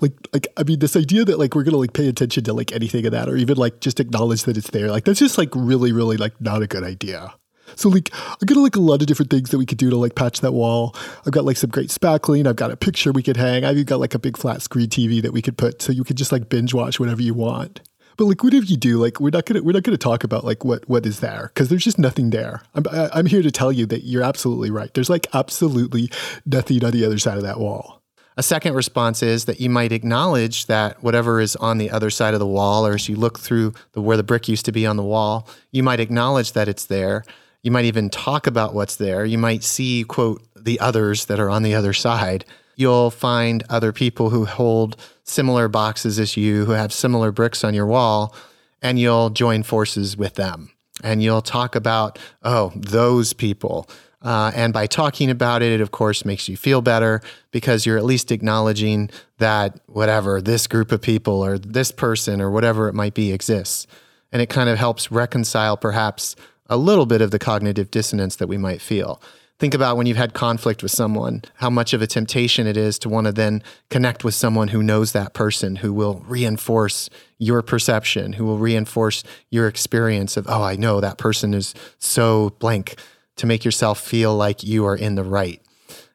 Like, 0.00 0.12
like 0.32 0.48
I 0.56 0.64
mean, 0.64 0.80
this 0.80 0.96
idea 0.96 1.24
that 1.24 1.38
like 1.38 1.54
we're 1.54 1.62
gonna 1.62 1.78
like 1.78 1.94
pay 1.94 2.08
attention 2.08 2.44
to 2.44 2.52
like 2.52 2.72
anything 2.72 3.06
of 3.06 3.12
that, 3.12 3.28
or 3.28 3.36
even 3.36 3.56
like 3.56 3.80
just 3.80 4.00
acknowledge 4.00 4.42
that 4.42 4.56
it's 4.58 4.68
there, 4.70 4.90
like 4.90 5.04
that's 5.04 5.20
just 5.20 5.38
like 5.38 5.48
really, 5.54 5.92
really 5.92 6.18
like 6.18 6.38
not 6.42 6.62
a 6.62 6.66
good 6.66 6.84
idea. 6.84 7.32
So 7.74 7.88
like 7.88 8.10
I 8.12 8.44
got 8.44 8.58
like 8.58 8.76
a 8.76 8.80
lot 8.80 9.00
of 9.00 9.06
different 9.06 9.30
things 9.30 9.50
that 9.50 9.58
we 9.58 9.64
could 9.64 9.78
do 9.78 9.88
to 9.88 9.96
like 9.96 10.14
patch 10.14 10.40
that 10.40 10.52
wall. 10.52 10.94
I've 11.24 11.32
got 11.32 11.44
like 11.44 11.56
some 11.56 11.70
great 11.70 11.90
spackling. 11.90 12.46
I've 12.46 12.56
got 12.56 12.70
a 12.70 12.76
picture 12.76 13.12
we 13.12 13.22
could 13.22 13.36
hang. 13.36 13.64
I've 13.64 13.86
got 13.86 14.00
like 14.00 14.14
a 14.14 14.18
big 14.18 14.36
flat 14.36 14.60
screen 14.60 14.88
TV 14.88 15.22
that 15.22 15.32
we 15.32 15.40
could 15.40 15.56
put 15.56 15.80
so 15.80 15.92
you 15.92 16.04
could 16.04 16.16
just 16.16 16.32
like 16.32 16.48
binge 16.48 16.74
watch 16.74 17.00
whatever 17.00 17.22
you 17.22 17.34
want. 17.34 17.80
But 18.18 18.24
like, 18.24 18.42
whatever 18.42 18.66
you 18.66 18.76
do, 18.76 18.98
like, 18.98 19.20
we're 19.20 19.30
not 19.30 19.46
gonna 19.46 19.62
we're 19.62 19.72
not 19.72 19.84
gonna 19.84 19.96
talk 19.96 20.24
about 20.24 20.44
like 20.44 20.64
what 20.64 20.86
what 20.88 21.06
is 21.06 21.20
there 21.20 21.52
because 21.54 21.68
there's 21.68 21.84
just 21.84 21.98
nothing 21.98 22.30
there. 22.30 22.60
I'm 22.74 22.84
I'm 22.90 23.26
here 23.26 23.42
to 23.42 23.50
tell 23.50 23.72
you 23.72 23.86
that 23.86 24.04
you're 24.04 24.24
absolutely 24.24 24.70
right. 24.70 24.92
There's 24.92 25.08
like 25.08 25.28
absolutely 25.32 26.10
nothing 26.44 26.84
on 26.84 26.90
the 26.90 27.06
other 27.06 27.18
side 27.18 27.36
of 27.36 27.44
that 27.44 27.60
wall. 27.60 28.02
A 28.36 28.42
second 28.42 28.74
response 28.74 29.22
is 29.22 29.46
that 29.46 29.60
you 29.60 29.70
might 29.70 29.92
acknowledge 29.92 30.66
that 30.66 31.02
whatever 31.02 31.40
is 31.40 31.56
on 31.56 31.78
the 31.78 31.90
other 31.90 32.10
side 32.10 32.34
of 32.34 32.40
the 32.40 32.46
wall, 32.46 32.86
or 32.86 32.94
as 32.94 33.08
you 33.08 33.16
look 33.16 33.38
through 33.38 33.72
the 33.92 34.02
where 34.02 34.16
the 34.16 34.22
brick 34.24 34.48
used 34.48 34.64
to 34.66 34.72
be 34.72 34.84
on 34.84 34.96
the 34.96 35.04
wall, 35.04 35.48
you 35.70 35.84
might 35.84 36.00
acknowledge 36.00 36.52
that 36.52 36.68
it's 36.68 36.86
there. 36.86 37.24
You 37.62 37.70
might 37.70 37.84
even 37.84 38.10
talk 38.10 38.48
about 38.48 38.74
what's 38.74 38.96
there. 38.96 39.24
You 39.24 39.38
might 39.38 39.62
see, 39.62 40.04
quote, 40.04 40.42
the 40.56 40.80
others 40.80 41.26
that 41.26 41.38
are 41.38 41.50
on 41.50 41.62
the 41.62 41.74
other 41.74 41.92
side. 41.92 42.44
You'll 42.76 43.10
find 43.10 43.64
other 43.68 43.92
people 43.92 44.30
who 44.30 44.44
hold 44.44 44.96
similar 45.28 45.68
boxes 45.68 46.18
as 46.18 46.36
you 46.36 46.64
who 46.64 46.72
have 46.72 46.92
similar 46.92 47.32
bricks 47.32 47.64
on 47.64 47.74
your 47.74 47.86
wall, 47.86 48.34
and 48.82 48.98
you'll 48.98 49.30
join 49.30 49.62
forces 49.62 50.16
with 50.16 50.34
them. 50.34 50.70
And 51.02 51.22
you'll 51.22 51.42
talk 51.42 51.74
about, 51.74 52.18
oh, 52.42 52.72
those 52.74 53.32
people. 53.32 53.88
Uh, 54.20 54.50
and 54.54 54.72
by 54.72 54.86
talking 54.86 55.30
about 55.30 55.62
it, 55.62 55.72
it 55.72 55.80
of 55.80 55.92
course 55.92 56.24
makes 56.24 56.48
you 56.48 56.56
feel 56.56 56.82
better 56.82 57.20
because 57.52 57.86
you're 57.86 57.96
at 57.96 58.04
least 58.04 58.32
acknowledging 58.32 59.10
that 59.38 59.78
whatever 59.86 60.40
this 60.40 60.66
group 60.66 60.90
of 60.90 61.00
people 61.00 61.44
or 61.44 61.56
this 61.56 61.92
person 61.92 62.40
or 62.40 62.50
whatever 62.50 62.88
it 62.88 62.94
might 62.94 63.14
be 63.14 63.32
exists. 63.32 63.86
And 64.32 64.42
it 64.42 64.50
kind 64.50 64.68
of 64.68 64.76
helps 64.76 65.12
reconcile 65.12 65.76
perhaps 65.76 66.34
a 66.66 66.76
little 66.76 67.06
bit 67.06 67.22
of 67.22 67.30
the 67.30 67.38
cognitive 67.38 67.90
dissonance 67.90 68.36
that 68.36 68.48
we 68.48 68.58
might 68.58 68.80
feel 68.80 69.22
think 69.58 69.74
about 69.74 69.96
when 69.96 70.06
you've 70.06 70.16
had 70.16 70.34
conflict 70.34 70.82
with 70.82 70.92
someone, 70.92 71.42
how 71.56 71.68
much 71.68 71.92
of 71.92 72.00
a 72.00 72.06
temptation 72.06 72.66
it 72.66 72.76
is 72.76 72.98
to 73.00 73.08
want 73.08 73.26
to 73.26 73.32
then 73.32 73.62
connect 73.90 74.22
with 74.22 74.34
someone 74.34 74.68
who 74.68 74.82
knows 74.82 75.12
that 75.12 75.34
person, 75.34 75.76
who 75.76 75.92
will 75.92 76.20
reinforce 76.28 77.10
your 77.38 77.62
perception, 77.62 78.34
who 78.34 78.44
will 78.44 78.58
reinforce 78.58 79.24
your 79.50 79.66
experience 79.66 80.36
of, 80.36 80.46
oh, 80.48 80.62
I 80.62 80.76
know 80.76 81.00
that 81.00 81.18
person 81.18 81.54
is 81.54 81.74
so 81.98 82.50
blank, 82.58 82.96
to 83.36 83.46
make 83.46 83.64
yourself 83.64 84.00
feel 84.00 84.34
like 84.34 84.64
you 84.64 84.84
are 84.84 84.96
in 84.96 85.14
the 85.14 85.24
right. 85.24 85.62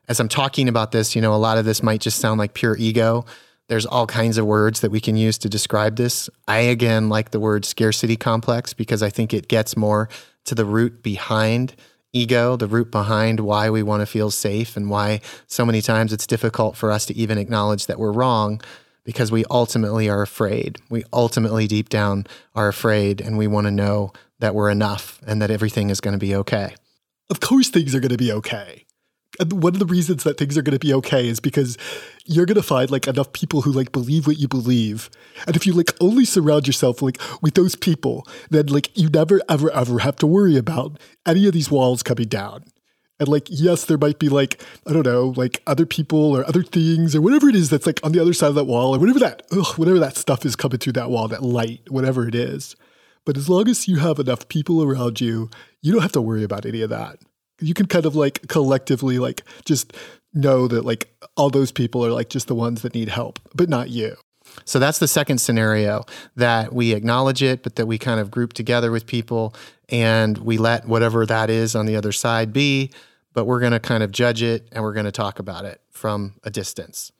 as 0.08 0.20
I'm 0.20 0.28
talking 0.28 0.68
about 0.68 0.92
this, 0.92 1.16
you 1.16 1.22
know, 1.22 1.34
a 1.34 1.38
lot 1.38 1.58
of 1.58 1.66
this 1.66 1.82
might 1.82 2.02
just 2.02 2.20
sound 2.20 2.38
like 2.38 2.54
pure 2.54 2.76
ego. 2.78 3.26
There's 3.68 3.86
all 3.86 4.06
kinds 4.06 4.38
of 4.38 4.46
words 4.46 4.82
that 4.82 4.92
we 4.92 5.00
can 5.00 5.16
use 5.16 5.38
to 5.40 5.50
describe 5.50 5.96
this. 5.96 6.30
I 6.48 6.60
again 6.60 7.10
like 7.10 7.32
the 7.32 7.40
word 7.40 7.66
scarcity 7.66 8.18
complex 8.18 8.74
because 8.74 9.02
I 9.02 9.10
think 9.10 9.34
it 9.34 9.48
gets 9.48 9.78
more 9.78 10.10
to 10.46 10.56
the 10.56 10.66
root 10.66 11.02
behind 11.02 11.76
ego, 12.13 12.55
the 12.55 12.67
root 12.67 12.91
behind 12.91 13.39
why 13.39 13.70
we 13.70 13.84
want 13.84 14.01
to 14.01 14.05
feel 14.05 14.32
safe 14.32 14.77
and 14.77 14.89
why 14.89 15.20
so 15.48 15.65
many 15.65 15.82
times 15.82 16.13
it's 16.13 16.27
difficult 16.27 16.77
for 16.77 16.91
us 16.91 17.05
to 17.08 17.15
even 17.15 17.38
acknowledge 17.38 17.88
that 17.88 18.00
we're 18.00 18.12
wrong 18.12 18.62
because 19.03 19.32
we 19.32 19.43
ultimately 19.50 20.08
are 20.08 20.22
afraid. 20.22 20.77
We 20.89 21.03
ultimately 21.12 21.67
deep 21.67 21.89
down 21.89 22.25
are 22.55 22.67
afraid 22.67 23.20
and 23.20 23.38
we 23.38 23.48
want 23.48 23.67
to 23.67 23.72
know 23.72 24.13
that 24.39 24.55
we're 24.55 24.70
enough 24.70 25.20
and 25.25 25.41
that 25.41 25.51
everything 25.51 25.89
is 25.89 26.00
going 26.00 26.13
to 26.13 26.20
be 26.20 26.36
okay. 26.36 26.75
Of 27.29 27.39
course, 27.39 27.70
things 27.70 27.96
are 27.96 28.00
going 28.00 28.12
to 28.12 28.17
be 28.17 28.32
okay. 28.32 28.83
One 29.40 29.74
of 29.74 29.80
the 29.80 29.86
reasons 29.86 30.24
that 30.24 30.38
things 30.38 30.58
are 30.58 30.62
going 30.62 30.78
to 30.78 30.86
be 30.86 30.94
okay 30.94 31.28
is 31.28 31.40
because 31.40 31.78
you're 32.25 32.46
going 32.46 32.56
to 32.56 32.63
find 32.63 32.92
like 32.92 33.08
enough 33.08 33.34
people 33.34 33.62
who 33.62 33.72
like 33.72 33.92
believe 33.92 34.28
what 34.28 34.38
you 34.38 34.48
believe. 34.48 35.10
And 35.48 35.56
if 35.56 35.66
you 35.66 35.74
like 35.74 35.92
only 36.00 36.24
surround 36.24 36.68
yourself 36.68 37.02
like 37.02 37.20
with 37.42 37.56
those 37.56 37.75
people, 37.75 38.28
then 38.52 38.68
like 38.68 38.96
you 38.98 39.10
never 39.10 39.42
ever 39.50 39.72
ever 39.72 40.00
have 40.00 40.18
to 40.18 40.28
worry 40.28 40.56
about 40.56 41.00
any 41.25 41.48
of 41.48 41.54
these 41.54 41.72
walls 41.72 42.04
coming 42.04 42.28
down. 42.28 42.66
And 43.20 43.28
like, 43.28 43.48
yes, 43.50 43.86
there 43.86 43.98
might 43.98 44.20
be 44.20 44.30
like, 44.30 44.62
I 44.86 44.94
don't 44.94 45.06
know, 45.06 45.34
like 45.36 45.63
other 45.66 45.86
people 45.86 46.36
or 46.36 46.48
other 46.48 46.63
things 46.63 47.16
or 47.16 47.22
whatever 47.22 47.48
it 47.48 47.56
is 47.56 47.70
that's 47.70 47.86
like 47.86 48.00
on 48.04 48.12
the 48.12 48.20
other 48.20 48.34
side 48.34 48.50
of 48.50 48.56
that 48.56 48.66
wall 48.66 48.96
or 48.96 49.00
whatever 49.00 49.20
that, 49.20 49.44
ugh, 49.52 49.78
whatever 49.78 50.00
that 50.00 50.18
stuff 50.18 50.46
is 50.46 50.56
coming 50.56 50.80
through 50.80 50.94
that 50.94 51.10
wall, 51.10 51.28
that 51.28 51.44
light, 51.44 51.90
whatever 51.90 52.28
it 52.28 52.36
is. 52.36 52.75
But 53.25 53.38
as 53.38 53.48
long 53.48 53.70
as 53.70 53.88
you 53.88 53.98
have 53.98 54.20
enough 54.20 54.48
people 54.50 54.84
around 54.84 55.22
you, 55.22 55.50
you 55.82 55.92
don't 55.94 56.02
have 56.02 56.12
to 56.13 56.22
worry 56.22 56.44
about 56.44 56.66
any 56.66 56.82
of 56.82 56.90
that. 56.90 57.20
You 57.60 57.74
can 57.74 57.86
kind 57.86 58.06
of 58.06 58.16
like 58.16 58.48
collectively 58.48 59.20
like 59.20 59.44
just 59.66 59.94
know 60.34 60.68
that 60.68 60.86
like 60.86 61.14
all 61.38 61.50
those 61.50 61.72
people 61.72 62.06
are 62.06 62.12
like 62.12 62.30
just 62.30 62.48
the 62.48 62.56
ones 62.56 62.82
that 62.82 62.94
need 62.94 63.10
help, 63.10 63.40
but 63.54 63.70
not 63.70 63.90
you. 63.90 64.16
So 64.66 64.80
that's 64.80 65.00
the 65.00 65.08
second 65.08 65.40
scenario 65.40 66.04
that 66.36 66.74
we 66.74 66.94
acknowledge 66.94 67.42
it, 67.42 67.64
but 67.64 67.76
that 67.76 67.86
we 67.86 67.98
kind 67.98 68.20
of 68.20 68.30
group 68.30 68.54
together 68.54 68.92
with 68.92 69.06
people 69.06 69.54
and 69.90 70.38
we 70.38 70.58
let 70.58 70.88
whatever 70.88 71.26
that 71.26 71.50
is 71.50 71.76
on 71.76 71.86
the 71.86 71.96
other 71.96 72.12
side 72.12 72.54
be, 72.54 72.92
but 73.34 73.46
we're 73.46 73.60
going 73.60 73.72
to 73.72 73.80
kind 73.80 74.04
of 74.04 74.12
judge 74.12 74.42
it 74.42 74.68
and 74.72 74.84
we're 74.84 74.94
going 74.94 75.06
to 75.06 75.12
talk 75.12 75.40
about 75.40 75.66
it 75.66 75.82
from 75.92 76.34
a 76.44 76.50
distance. 76.50 77.12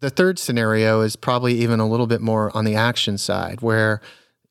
The 0.00 0.10
third 0.10 0.38
scenario 0.38 1.00
is 1.00 1.16
probably 1.16 1.54
even 1.54 1.80
a 1.80 1.88
little 1.88 2.06
bit 2.06 2.20
more 2.20 2.54
on 2.56 2.64
the 2.64 2.74
action 2.74 3.16
side 3.16 3.62
where 3.62 4.00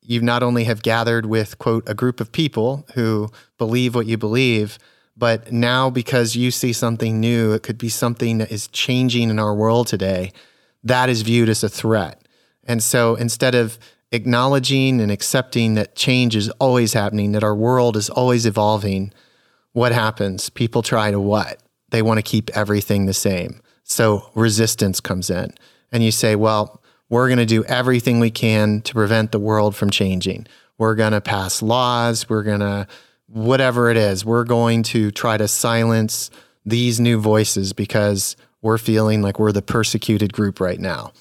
you 0.04 0.20
not 0.20 0.42
only 0.42 0.64
have 0.64 0.82
gathered 0.82 1.26
with 1.26 1.58
quote 1.58 1.88
a 1.88 1.94
group 1.94 2.20
of 2.20 2.30
people 2.30 2.86
who 2.94 3.30
believe 3.58 3.94
what 3.94 4.06
you 4.06 4.18
believe, 4.18 4.78
but 5.16 5.50
now 5.50 5.90
because 5.90 6.36
you 6.36 6.50
see 6.50 6.72
something 6.72 7.20
new, 7.20 7.52
it 7.52 7.62
could 7.62 7.78
be 7.78 7.88
something 7.88 8.38
that 8.38 8.52
is 8.52 8.68
changing 8.68 9.30
in 9.30 9.38
our 9.38 9.54
world 9.54 9.86
today, 9.86 10.32
that 10.82 11.08
is 11.08 11.22
viewed 11.22 11.48
as 11.48 11.64
a 11.64 11.68
threat. 11.68 12.28
And 12.64 12.82
so 12.82 13.14
instead 13.14 13.54
of 13.54 13.78
acknowledging 14.12 15.00
and 15.00 15.10
accepting 15.10 15.74
that 15.74 15.96
change 15.96 16.36
is 16.36 16.50
always 16.60 16.92
happening, 16.92 17.32
that 17.32 17.44
our 17.44 17.54
world 17.54 17.96
is 17.96 18.10
always 18.10 18.46
evolving, 18.46 19.12
what 19.72 19.92
happens? 19.92 20.50
People 20.50 20.82
try 20.82 21.10
to 21.10 21.20
what? 21.20 21.60
They 21.90 22.02
want 22.02 22.18
to 22.18 22.22
keep 22.22 22.50
everything 22.56 23.06
the 23.06 23.14
same. 23.14 23.60
So 23.84 24.30
resistance 24.34 25.00
comes 25.00 25.30
in. 25.30 25.54
And 25.92 26.02
you 26.02 26.10
say, 26.10 26.36
well, 26.36 26.82
we're 27.08 27.28
going 27.28 27.38
to 27.38 27.46
do 27.46 27.64
everything 27.64 28.20
we 28.20 28.30
can 28.30 28.80
to 28.82 28.94
prevent 28.94 29.32
the 29.32 29.38
world 29.38 29.76
from 29.76 29.90
changing. 29.90 30.46
We're 30.78 30.94
going 30.94 31.12
to 31.12 31.20
pass 31.20 31.62
laws. 31.62 32.28
We're 32.28 32.42
going 32.42 32.60
to, 32.60 32.86
whatever 33.26 33.90
it 33.90 33.96
is, 33.96 34.24
we're 34.24 34.44
going 34.44 34.82
to 34.84 35.10
try 35.10 35.36
to 35.36 35.48
silence 35.48 36.30
these 36.64 36.98
new 36.98 37.20
voices 37.20 37.72
because 37.72 38.36
we're 38.62 38.78
feeling 38.78 39.22
like 39.22 39.38
we're 39.38 39.52
the 39.52 39.62
persecuted 39.62 40.32
group 40.32 40.60
right 40.60 40.80
now. 40.80 41.12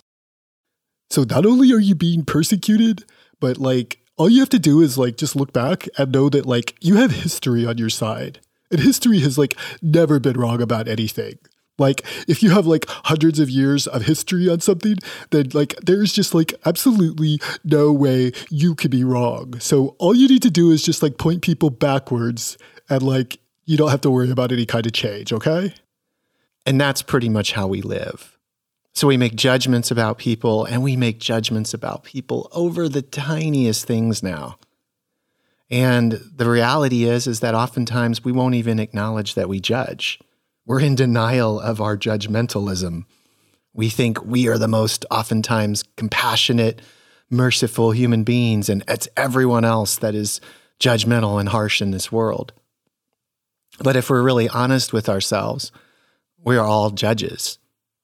So 1.09 1.23
not 1.23 1.45
only 1.45 1.71
are 1.73 1.79
you 1.79 1.95
being 1.95 2.23
persecuted, 2.23 3.03
but 3.39 3.57
like 3.57 3.99
all 4.17 4.29
you 4.29 4.39
have 4.39 4.49
to 4.49 4.59
do 4.59 4.81
is 4.81 4.97
like 4.97 5.17
just 5.17 5.35
look 5.35 5.53
back 5.53 5.87
and 5.97 6.11
know 6.11 6.29
that 6.29 6.45
like 6.45 6.75
you 6.81 6.95
have 6.95 7.11
history 7.11 7.65
on 7.65 7.77
your 7.77 7.89
side. 7.89 8.39
And 8.71 8.79
history 8.79 9.19
has 9.19 9.37
like 9.37 9.55
never 9.81 10.19
been 10.19 10.39
wrong 10.39 10.61
about 10.61 10.87
anything. 10.87 11.37
Like 11.80 12.03
if 12.27 12.44
you 12.44 12.51
have 12.51 12.68
like 12.68 12.86
hundreds 12.88 13.39
of 13.39 13.50
years 13.50 13.88
of 13.88 14.03
history 14.03 14.48
on 14.48 14.60
something, 14.60 14.98
then 15.32 15.50
like 15.53 15.75
there's 15.82 16.13
just 16.13 16.34
like 16.34 16.53
absolutely 16.65 17.39
no 17.63 17.92
way 17.92 18.32
you 18.50 18.75
could 18.75 18.92
be 18.92 19.03
wrong. 19.03 19.60
So 19.60 19.96
all 19.98 20.15
you 20.15 20.27
need 20.27 20.44
to 20.44 20.51
do 20.51 20.72
is 20.72 20.84
just 20.84 21.01
like 21.01 21.18
point 21.18 21.42
people 21.42 21.72
backwards 21.72 22.58
and 22.89 23.01
like 23.01 23.39
you 23.65 23.77
don't 23.77 23.89
have 23.89 24.01
to 24.01 24.12
worry 24.12 24.30
about 24.30 24.51
any 24.51 24.65
kind 24.65 24.86
of 24.86 24.94
change, 24.94 25.34
okay? 25.34 25.74
And 26.65 26.80
that's 26.80 27.01
pretty 27.01 27.30
much 27.30 27.53
how 27.53 27.68
we 27.68 27.82
live. 27.82 28.38
So 28.94 29.08
we 29.08 29.18
make 29.18 29.36
judgments 29.36 29.89
about 29.89 30.20
people 30.20 30.65
and 30.65 30.84
we 30.84 30.96
make 30.96 31.20
judgments 31.20 31.74
about 31.74 32.03
people 32.03 32.48
over 32.51 32.88
the 32.88 33.01
tiniest 33.01 33.86
things 33.88 34.22
now. 34.22 34.58
And 35.72 36.12
the 36.36 36.48
reality 36.48 37.06
is 37.06 37.25
is 37.25 37.39
that 37.39 37.56
oftentimes 37.56 38.24
we 38.24 38.32
won't 38.32 38.53
even 38.53 38.80
acknowledge 38.80 39.34
that 39.34 39.50
we 39.50 39.60
judge. 39.60 40.20
We're 40.65 40.79
in 40.79 40.96
denial 40.96 41.60
of 41.60 41.82
our 41.82 41.98
judgmentalism. 41.98 43.03
We 43.74 43.89
think 43.89 44.24
we 44.24 44.48
are 44.48 44.58
the 44.58 44.70
most 44.70 45.05
oftentimes 45.12 45.84
compassionate, 45.98 46.82
merciful 47.29 47.91
human 47.91 48.24
beings 48.24 48.70
and 48.70 48.84
it's 48.88 49.10
everyone 49.17 49.65
else 49.65 49.98
that 49.98 50.15
is 50.15 50.39
judgmental 50.79 51.38
and 51.39 51.50
harsh 51.50 51.82
in 51.82 51.91
this 51.91 52.12
world. 52.12 52.53
But 53.79 53.98
if 53.98 54.10
we're 54.10 54.22
really 54.22 54.48
honest 54.48 54.93
with 54.93 55.10
ourselves, 55.10 55.72
we 56.38 56.55
are 56.55 56.65
all 56.65 56.91
judges. 56.91 57.58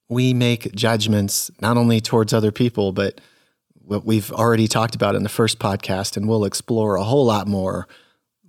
We 0.10 0.34
make 0.34 0.74
judgments 0.74 1.51
not 1.62 1.78
only 1.78 2.01
towards 2.01 2.34
other 2.34 2.51
people, 2.51 2.92
but 2.92 3.22
what 3.74 4.06
we've 4.06 4.32
already 4.32 4.68
talked 4.68 4.96
about 4.96 5.16
in 5.16 5.24
the 5.24 5.30
first 5.30 5.60
podcast, 5.60 6.18
and 6.18 6.28
we'll 6.28 6.46
explore 6.46 6.96
a 6.96 7.04
whole 7.04 7.25
lot 7.25 7.48
more. 7.48 7.88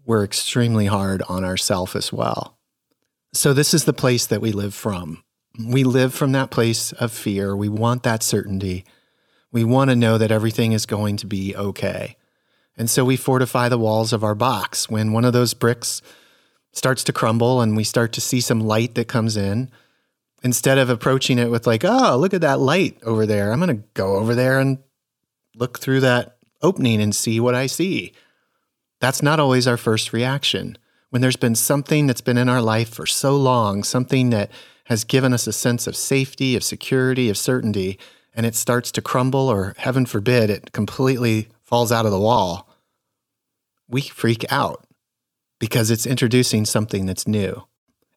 We're 0.05 0.25
extremely 0.25 0.87
hard 0.87 1.23
on 1.29 1.45
ourselves 1.45 1.95
as 1.95 2.13
well. 2.13 2.60
So, 3.33 3.53
this 3.53 3.75
is 3.75 3.85
the 3.85 3.93
place 3.93 4.27
that 4.27 4.41
we 4.41 4.51
live 4.51 4.75
from. 4.75 5.23
We 5.65 5.85
live 5.85 6.13
from 6.15 6.33
that 6.33 6.51
place 6.51 6.93
of 6.93 7.13
fear. 7.13 7.55
We 7.55 7.69
want 7.69 8.03
that 8.03 8.23
certainty. 8.23 8.85
We 9.53 9.65
want 9.65 9.91
to 9.91 9.97
know 9.97 10.19
that 10.19 10.33
everything 10.33 10.73
is 10.73 10.87
going 10.87 11.17
to 11.19 11.27
be 11.27 11.55
okay. 11.57 12.17
And 12.77 12.89
so 12.89 13.05
we 13.05 13.17
fortify 13.17 13.69
the 13.69 13.79
walls 13.79 14.13
of 14.13 14.25
our 14.25 14.35
box. 14.35 14.89
When 14.89 15.13
one 15.13 15.25
of 15.25 15.33
those 15.33 15.55
bricks 15.55 16.03
starts 16.73 17.05
to 17.05 17.13
crumble 17.13 17.61
and 17.61 17.77
we 17.77 17.85
start 17.85 18.13
to 18.13 18.21
see 18.21 18.41
some 18.41 18.61
light 18.61 18.95
that 18.95 19.09
comes 19.09 19.37
in, 19.37 19.71
instead 20.43 20.79
of 20.79 20.89
approaching 20.89 21.39
it 21.39 21.51
with, 21.51 21.67
like, 21.67 21.85
oh, 21.85 22.17
look 22.17 22.33
at 22.33 22.41
that 22.41 22.61
light 22.61 22.99
over 23.03 23.27
there, 23.27 23.53
I'm 23.53 23.61
going 23.61 23.77
to 23.77 23.85
go 23.95 24.17
over 24.17 24.35
there 24.35 24.59
and 24.59 24.79
look 25.55 25.79
through 25.79 26.01
that 26.01 26.39
opening 26.63 27.03
and 27.03 27.15
see 27.15 27.39
what 27.41 27.55
I 27.55 27.67
see. 27.67 28.13
That's 29.01 29.23
not 29.23 29.41
always 29.41 29.67
our 29.67 29.77
first 29.77 30.13
reaction. 30.13 30.79
When 31.11 31.23
there's 31.23 31.37
been 31.37 31.55
something 31.55 32.07
that's 32.07 32.21
been 32.21 32.39
in 32.39 32.49
our 32.49 32.63
life 32.63 32.89
for 32.89 33.07
so 33.07 33.37
long, 33.37 33.85
something 33.85 34.31
that 34.31 34.51
has 34.85 35.05
given 35.05 35.33
us 35.33 35.47
a 35.47 35.53
sense 35.53 35.87
of 35.87 35.97
safety, 35.97 36.57
of 36.57 36.65
security, 36.65 37.29
of 37.29 37.37
certainty, 37.37 37.99
and 38.35 38.47
it 38.47 38.55
starts 38.55 38.93
to 38.93 39.03
crumble, 39.03 39.49
or 39.49 39.75
heaven 39.77 40.07
forbid, 40.07 40.51
it 40.51 40.73
completely 40.73 41.49
falls 41.63 41.93
out 41.93 42.07
of 42.07 42.13
the 42.13 42.19
wall, 42.19 42.69
we 43.89 44.01
freak 44.03 44.51
out 44.53 44.85
because 45.59 45.91
it's 45.91 46.07
introducing 46.07 46.65
something 46.65 47.07
that's 47.07 47.29
new. 47.29 47.65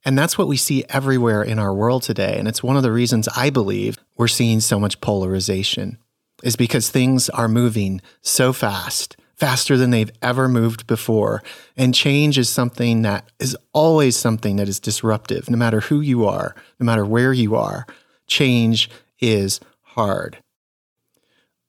And 0.06 0.18
that's 0.18 0.38
what 0.38 0.48
we 0.48 0.58
see 0.58 0.84
everywhere 0.90 1.44
in 1.44 1.60
our 1.60 1.74
world 1.74 2.04
today. 2.04 2.36
And 2.38 2.48
it's 2.48 2.62
one 2.62 2.78
of 2.78 2.84
the 2.84 2.92
reasons 2.92 3.28
I 3.36 3.50
believe 3.50 3.98
we're 4.18 4.28
seeing 4.28 4.60
so 4.60 4.80
much 4.80 5.02
polarization, 5.02 5.98
is 6.44 6.56
because 6.56 6.90
things 6.90 7.30
are 7.30 7.48
moving 7.48 8.02
so 8.22 8.54
fast, 8.54 9.16
faster 9.44 9.76
than 9.76 9.90
they've 9.90 10.12
ever 10.22 10.48
moved 10.48 10.88
before. 10.88 11.44
And 11.76 11.94
change 11.94 12.38
is 12.38 12.48
something 12.48 13.02
that 13.02 13.30
is 13.42 13.58
always 13.74 14.16
something 14.16 14.56
that 14.56 14.70
is 14.70 14.80
disruptive, 14.80 15.50
no 15.50 15.58
matter 15.58 15.82
who 15.82 16.00
you 16.00 16.26
are, 16.26 16.56
no 16.80 16.86
matter 16.86 17.04
where 17.06 17.34
you 17.34 17.54
are. 17.54 17.86
Change 18.26 18.90
is 19.20 19.60
hard. 19.82 20.38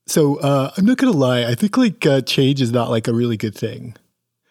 So 0.06 0.36
uh, 0.36 0.70
I'm 0.76 0.84
not 0.84 0.98
gonna 0.98 1.10
lie. 1.10 1.46
I 1.46 1.56
think 1.56 1.76
like 1.76 2.06
uh, 2.06 2.20
change 2.20 2.62
is 2.62 2.70
not 2.70 2.90
like 2.90 3.08
a 3.08 3.12
really 3.12 3.36
good 3.36 3.56
thing. 3.56 3.96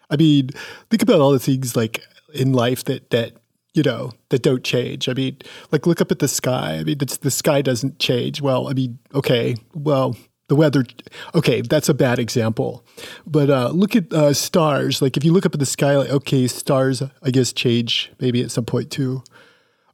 I 0.09 0.17
mean, 0.17 0.49
think 0.89 1.01
about 1.01 1.21
all 1.21 1.31
the 1.31 1.39
things 1.39 1.77
like 1.77 2.03
in 2.33 2.51
life 2.51 2.83
that 2.83 3.09
that 3.11 3.37
you 3.73 3.83
know 3.83 4.11
that 4.31 4.43
don't 4.43 4.65
change. 4.65 5.07
I 5.07 5.13
mean, 5.13 5.37
like 5.71 5.87
look 5.87 6.01
up 6.01 6.11
at 6.11 6.19
the 6.19 6.27
sky. 6.27 6.73
I 6.73 6.83
mean, 6.83 6.97
the 6.97 7.31
sky 7.31 7.61
doesn't 7.61 7.99
change. 7.99 8.41
Well, 8.41 8.67
I 8.67 8.73
mean, 8.73 8.99
okay, 9.15 9.55
well 9.73 10.17
the 10.53 10.59
weather. 10.59 10.85
Okay, 11.33 11.61
that's 11.61 11.89
a 11.89 11.93
bad 11.93 12.19
example. 12.19 12.85
But 13.25 13.49
uh, 13.49 13.69
look 13.69 13.95
at 13.95 14.13
uh, 14.13 14.33
stars. 14.33 15.01
Like 15.01 15.17
if 15.17 15.23
you 15.23 15.33
look 15.33 15.45
up 15.45 15.53
at 15.53 15.59
the 15.59 15.65
sky, 15.65 15.97
like 15.97 16.09
okay, 16.09 16.47
stars 16.47 17.01
I 17.21 17.31
guess 17.31 17.53
change 17.53 18.11
maybe 18.19 18.41
at 18.43 18.51
some 18.51 18.65
point 18.65 18.91
too. 18.91 19.23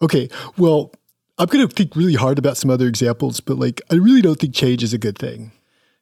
Okay, 0.02 0.30
well 0.58 0.92
I'm 1.40 1.46
going 1.46 1.66
to 1.66 1.74
think 1.74 1.96
really 1.96 2.16
hard 2.16 2.38
about 2.38 2.58
some 2.58 2.70
other 2.70 2.86
examples, 2.88 3.40
but 3.40 3.58
like, 3.58 3.82
I 3.90 3.96
really 3.96 4.22
don't 4.22 4.38
think 4.38 4.54
change 4.54 4.84
is 4.84 4.94
a 4.94 4.98
good 4.98 5.18
thing. 5.18 5.54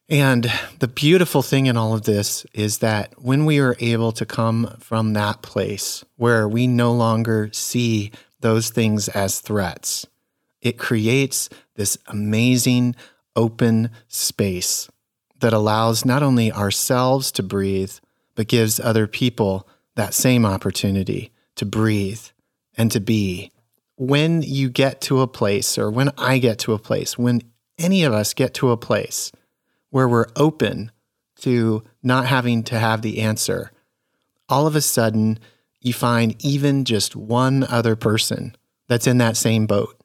And 0.08 0.50
the 0.80 0.88
beautiful 0.88 1.42
thing 1.42 1.66
in 1.66 1.76
all 1.76 1.94
of 1.94 2.02
this 2.02 2.44
is 2.52 2.78
that 2.78 3.14
when 3.22 3.44
we 3.44 3.60
are 3.60 3.76
able 3.78 4.10
to 4.12 4.26
come 4.26 4.74
from 4.80 5.12
that 5.12 5.42
place 5.42 6.04
where 6.16 6.48
we 6.48 6.66
no 6.66 6.92
longer 6.92 7.50
see 7.52 8.10
those 8.40 8.70
things 8.70 9.08
as 9.08 9.40
threats. 9.40 10.06
It 10.60 10.76
creates 10.76 11.48
this 11.76 11.98
amazing 12.08 12.96
open 13.36 13.90
space 14.08 14.88
that 15.40 15.52
allows 15.52 16.04
not 16.04 16.22
only 16.22 16.52
ourselves 16.52 17.30
to 17.32 17.42
breathe, 17.42 17.92
but 18.34 18.48
gives 18.48 18.80
other 18.80 19.06
people 19.06 19.68
that 19.96 20.14
same 20.14 20.44
opportunity 20.44 21.32
to 21.56 21.66
breathe 21.66 22.22
and 22.76 22.90
to 22.92 23.00
be. 23.00 23.50
When 23.96 24.42
you 24.42 24.70
get 24.70 25.00
to 25.02 25.20
a 25.20 25.26
place, 25.26 25.76
or 25.76 25.90
when 25.90 26.10
I 26.16 26.38
get 26.38 26.58
to 26.60 26.72
a 26.72 26.78
place, 26.78 27.18
when 27.18 27.42
any 27.78 28.04
of 28.04 28.12
us 28.12 28.34
get 28.34 28.54
to 28.54 28.70
a 28.70 28.76
place 28.76 29.32
where 29.90 30.08
we're 30.08 30.28
open 30.36 30.92
to 31.40 31.82
not 32.02 32.26
having 32.26 32.62
to 32.64 32.78
have 32.78 33.02
the 33.02 33.20
answer, 33.20 33.72
all 34.48 34.66
of 34.66 34.76
a 34.76 34.80
sudden 34.80 35.38
you 35.80 35.92
find 35.92 36.34
even 36.44 36.84
just 36.84 37.14
one 37.16 37.64
other 37.64 37.96
person 37.96 38.56
that's 38.88 39.06
in 39.06 39.18
that 39.18 39.36
same 39.36 39.66
boat 39.66 40.00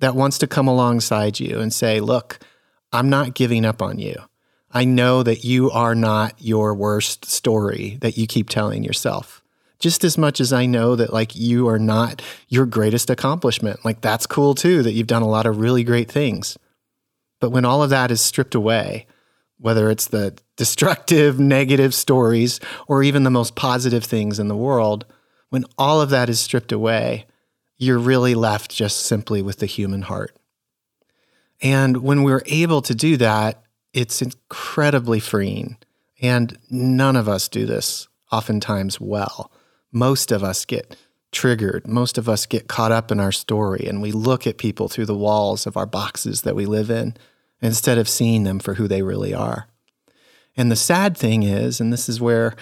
that 0.00 0.14
wants 0.14 0.38
to 0.38 0.46
come 0.46 0.68
alongside 0.68 1.40
you 1.40 1.60
and 1.60 1.72
say, 1.72 2.00
Look, 2.00 2.38
I'm 2.94 3.10
not 3.10 3.34
giving 3.34 3.64
up 3.64 3.82
on 3.82 3.98
you. 3.98 4.14
I 4.70 4.84
know 4.84 5.24
that 5.24 5.42
you 5.42 5.68
are 5.72 5.96
not 5.96 6.34
your 6.38 6.76
worst 6.76 7.24
story 7.24 7.98
that 8.02 8.16
you 8.16 8.28
keep 8.28 8.48
telling 8.48 8.84
yourself. 8.84 9.42
Just 9.80 10.04
as 10.04 10.16
much 10.16 10.40
as 10.40 10.52
I 10.52 10.66
know 10.66 10.94
that, 10.94 11.12
like, 11.12 11.34
you 11.34 11.68
are 11.68 11.78
not 11.80 12.22
your 12.48 12.66
greatest 12.66 13.10
accomplishment. 13.10 13.84
Like, 13.84 14.00
that's 14.00 14.28
cool 14.28 14.54
too, 14.54 14.84
that 14.84 14.92
you've 14.92 15.08
done 15.08 15.22
a 15.22 15.28
lot 15.28 15.44
of 15.44 15.58
really 15.58 15.82
great 15.82 16.08
things. 16.08 16.56
But 17.40 17.50
when 17.50 17.64
all 17.64 17.82
of 17.82 17.90
that 17.90 18.12
is 18.12 18.20
stripped 18.20 18.54
away, 18.54 19.06
whether 19.58 19.90
it's 19.90 20.06
the 20.06 20.38
destructive, 20.56 21.40
negative 21.58 21.94
stories 21.94 22.60
or 22.86 23.02
even 23.02 23.24
the 23.24 23.30
most 23.30 23.56
positive 23.56 24.04
things 24.04 24.38
in 24.38 24.46
the 24.46 24.56
world, 24.56 25.04
when 25.50 25.64
all 25.76 26.00
of 26.00 26.10
that 26.10 26.28
is 26.28 26.38
stripped 26.38 26.70
away, 26.70 27.26
you're 27.76 27.98
really 27.98 28.36
left 28.36 28.70
just 28.70 29.00
simply 29.04 29.42
with 29.42 29.58
the 29.58 29.66
human 29.66 30.02
heart. 30.02 30.38
And 31.64 32.02
when 32.02 32.22
we're 32.22 32.42
able 32.44 32.82
to 32.82 32.94
do 32.94 33.16
that, 33.16 33.64
it's 33.94 34.20
incredibly 34.20 35.18
freeing. 35.18 35.78
And 36.20 36.58
none 36.70 37.16
of 37.16 37.26
us 37.26 37.48
do 37.48 37.64
this 37.64 38.06
oftentimes 38.30 39.00
well. 39.00 39.50
Most 39.90 40.30
of 40.30 40.44
us 40.44 40.66
get 40.66 40.94
triggered. 41.32 41.88
Most 41.88 42.18
of 42.18 42.28
us 42.28 42.44
get 42.44 42.68
caught 42.68 42.92
up 42.92 43.10
in 43.10 43.18
our 43.18 43.32
story 43.32 43.86
and 43.88 44.02
we 44.02 44.12
look 44.12 44.46
at 44.46 44.58
people 44.58 44.88
through 44.88 45.06
the 45.06 45.16
walls 45.16 45.66
of 45.66 45.76
our 45.76 45.86
boxes 45.86 46.42
that 46.42 46.54
we 46.54 46.66
live 46.66 46.90
in 46.90 47.16
instead 47.62 47.96
of 47.96 48.08
seeing 48.08 48.44
them 48.44 48.58
for 48.58 48.74
who 48.74 48.86
they 48.86 49.02
really 49.02 49.32
are. 49.32 49.66
And 50.56 50.70
the 50.70 50.76
sad 50.76 51.16
thing 51.16 51.42
is, 51.42 51.80
and 51.80 51.92
this 51.92 52.08
is 52.08 52.20
where 52.20 52.54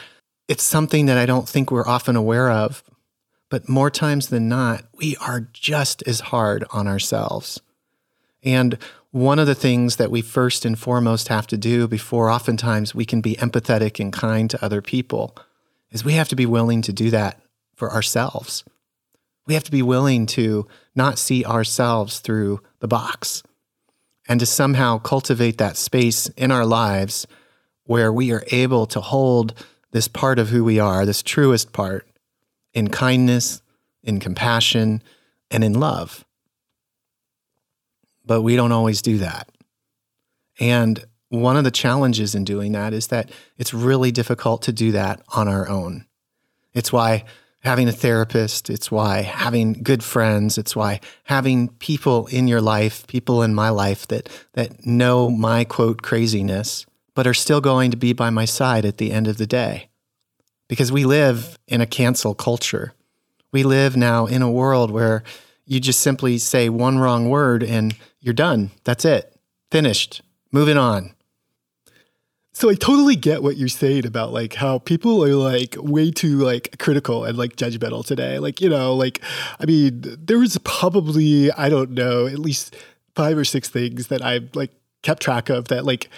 it's 0.48 0.62
something 0.62 1.06
that 1.06 1.18
I 1.18 1.26
don't 1.26 1.48
think 1.48 1.70
we're 1.70 1.86
often 1.86 2.16
aware 2.16 2.50
of, 2.50 2.84
but 3.50 3.68
more 3.68 3.90
times 3.90 4.28
than 4.28 4.48
not, 4.48 4.84
we 4.94 5.16
are 5.16 5.48
just 5.52 6.02
as 6.06 6.20
hard 6.20 6.64
on 6.72 6.86
ourselves. 6.86 7.60
And 8.42 8.78
one 9.10 9.38
of 9.38 9.46
the 9.46 9.54
things 9.54 9.96
that 9.96 10.10
we 10.10 10.22
first 10.22 10.64
and 10.64 10.78
foremost 10.78 11.28
have 11.28 11.46
to 11.48 11.56
do 11.56 11.86
before 11.86 12.30
oftentimes 12.30 12.94
we 12.94 13.04
can 13.04 13.20
be 13.20 13.36
empathetic 13.36 14.00
and 14.00 14.12
kind 14.12 14.48
to 14.50 14.64
other 14.64 14.82
people 14.82 15.36
is 15.90 16.04
we 16.04 16.14
have 16.14 16.28
to 16.28 16.36
be 16.36 16.46
willing 16.46 16.82
to 16.82 16.92
do 16.92 17.10
that 17.10 17.40
for 17.74 17.92
ourselves. 17.92 18.64
We 19.46 19.54
have 19.54 19.64
to 19.64 19.70
be 19.70 19.82
willing 19.82 20.26
to 20.26 20.66
not 20.94 21.18
see 21.18 21.44
ourselves 21.44 22.20
through 22.20 22.60
the 22.80 22.88
box 22.88 23.42
and 24.28 24.40
to 24.40 24.46
somehow 24.46 24.98
cultivate 24.98 25.58
that 25.58 25.76
space 25.76 26.28
in 26.28 26.50
our 26.50 26.64
lives 26.64 27.26
where 27.84 28.12
we 28.12 28.32
are 28.32 28.44
able 28.50 28.86
to 28.86 29.00
hold 29.00 29.52
this 29.90 30.08
part 30.08 30.38
of 30.38 30.48
who 30.48 30.64
we 30.64 30.78
are, 30.78 31.04
this 31.04 31.22
truest 31.22 31.72
part, 31.72 32.08
in 32.72 32.88
kindness, 32.88 33.60
in 34.02 34.20
compassion, 34.20 35.02
and 35.50 35.62
in 35.62 35.74
love. 35.74 36.24
But 38.24 38.42
we 38.42 38.56
don't 38.56 38.72
always 38.72 39.02
do 39.02 39.18
that. 39.18 39.50
And 40.60 41.04
one 41.28 41.56
of 41.56 41.64
the 41.64 41.70
challenges 41.70 42.34
in 42.34 42.44
doing 42.44 42.72
that 42.72 42.92
is 42.92 43.06
that 43.08 43.30
it's 43.56 43.72
really 43.72 44.12
difficult 44.12 44.62
to 44.62 44.72
do 44.72 44.92
that 44.92 45.22
on 45.34 45.48
our 45.48 45.68
own. 45.68 46.06
It's 46.74 46.92
why 46.92 47.24
having 47.60 47.88
a 47.88 47.92
therapist, 47.92 48.68
it's 48.68 48.90
why 48.90 49.22
having 49.22 49.72
good 49.72 50.02
friends, 50.02 50.58
it's 50.58 50.76
why 50.76 51.00
having 51.24 51.68
people 51.68 52.26
in 52.26 52.48
your 52.48 52.60
life, 52.60 53.06
people 53.06 53.42
in 53.42 53.54
my 53.54 53.70
life 53.70 54.06
that 54.08 54.28
that 54.52 54.84
know 54.84 55.30
my 55.30 55.64
quote 55.64 56.02
craziness, 56.02 56.84
but 57.14 57.26
are 57.26 57.34
still 57.34 57.60
going 57.60 57.90
to 57.90 57.96
be 57.96 58.12
by 58.12 58.30
my 58.30 58.44
side 58.44 58.84
at 58.84 58.98
the 58.98 59.12
end 59.12 59.26
of 59.26 59.38
the 59.38 59.46
day. 59.46 59.88
Because 60.68 60.92
we 60.92 61.04
live 61.04 61.58
in 61.66 61.80
a 61.80 61.86
cancel 61.86 62.34
culture. 62.34 62.94
We 63.52 63.62
live 63.62 63.96
now 63.96 64.26
in 64.26 64.42
a 64.42 64.50
world 64.50 64.90
where 64.90 65.22
you 65.72 65.80
just 65.80 66.00
simply 66.00 66.36
say 66.36 66.68
one 66.68 66.98
wrong 66.98 67.30
word 67.30 67.62
and 67.62 67.96
you're 68.20 68.34
done. 68.34 68.70
That's 68.84 69.06
it. 69.06 69.34
Finished. 69.70 70.20
Moving 70.52 70.76
on. 70.76 71.14
So 72.52 72.68
I 72.68 72.74
totally 72.74 73.16
get 73.16 73.42
what 73.42 73.56
you're 73.56 73.68
saying 73.68 74.04
about 74.04 74.34
like 74.34 74.52
how 74.52 74.80
people 74.80 75.24
are 75.24 75.34
like 75.34 75.74
way 75.78 76.10
too 76.10 76.36
like 76.36 76.78
critical 76.78 77.24
and 77.24 77.38
like 77.38 77.56
judgmental 77.56 78.04
today. 78.04 78.38
Like, 78.38 78.60
you 78.60 78.68
know, 78.68 78.94
like 78.94 79.22
I 79.58 79.64
mean, 79.64 80.02
there 80.02 80.38
was 80.38 80.58
probably, 80.58 81.50
I 81.52 81.70
don't 81.70 81.92
know, 81.92 82.26
at 82.26 82.38
least 82.38 82.76
five 83.14 83.38
or 83.38 83.44
six 83.46 83.70
things 83.70 84.08
that 84.08 84.20
I 84.20 84.40
like 84.52 84.72
kept 85.00 85.22
track 85.22 85.48
of 85.48 85.68
that 85.68 85.86
like 85.86 86.10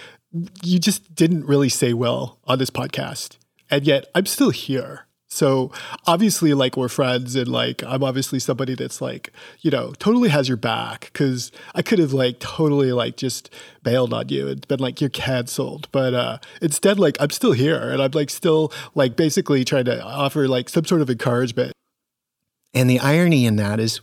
you 0.64 0.81
just 0.81 1.14
didn't 1.14 1.47
really 1.47 1.69
say 1.69 1.93
well 1.93 2.40
on 2.45 2.59
this 2.59 2.71
podcast. 2.71 3.37
And 3.71 3.87
yet 3.87 4.07
I'm 4.17 4.27
still 4.27 4.51
here. 4.51 5.07
So 5.35 5.73
obviously, 6.07 6.55
like 6.55 6.77
we're 6.77 6.88
friends, 6.88 7.35
and 7.35 7.49
like 7.49 7.83
I'm 7.83 8.05
obviously 8.05 8.38
somebody 8.38 8.77
that's 8.77 9.01
like, 9.01 9.33
you 9.62 9.70
know, 9.70 9.92
totally 9.99 10.29
has 10.29 10.47
your 10.47 10.57
back. 10.57 11.11
Cause 11.12 11.51
I 11.75 11.83
could 11.83 11.99
have 11.99 12.12
like 12.12 12.38
totally 12.38 12.92
like 12.92 13.16
just 13.16 13.51
bailed 13.83 14.14
on 14.14 14.29
you 14.29 14.47
and 14.47 14.66
been 14.68 14.79
like, 14.79 15.01
you're 15.01 15.11
canceled. 15.11 15.88
But 15.90 16.14
uh, 16.14 16.38
instead, 16.62 17.01
like 17.01 17.16
I'm 17.18 17.31
still 17.31 17.51
here 17.51 17.90
and 17.90 18.01
I'm 18.01 18.12
like 18.12 18.31
still 18.31 18.73
like 18.94 19.16
basically 19.16 19.64
trying 19.64 19.87
to 19.87 20.01
offer 20.05 20.47
like 20.47 20.68
some 20.68 20.85
sort 20.85 21.01
of 21.01 21.11
encouragement. 21.11 21.73
And 22.73 22.88
the 22.88 23.01
irony 23.01 23.44
in 23.44 23.57
that 23.57 23.81
is 23.81 24.01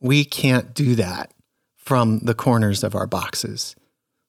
we 0.00 0.24
can't 0.24 0.74
do 0.74 0.96
that 0.96 1.32
from 1.76 2.18
the 2.20 2.34
corners 2.34 2.82
of 2.82 2.96
our 2.96 3.06
boxes. 3.06 3.76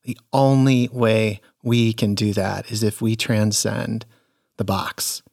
The 0.04 0.20
only 0.32 0.88
way 0.90 1.42
we 1.64 1.94
can 1.94 2.14
do 2.14 2.32
that 2.34 2.70
is 2.70 2.84
if 2.84 3.02
we 3.02 3.16
transcend 3.16 4.06
the 4.58 4.64
box 4.64 5.24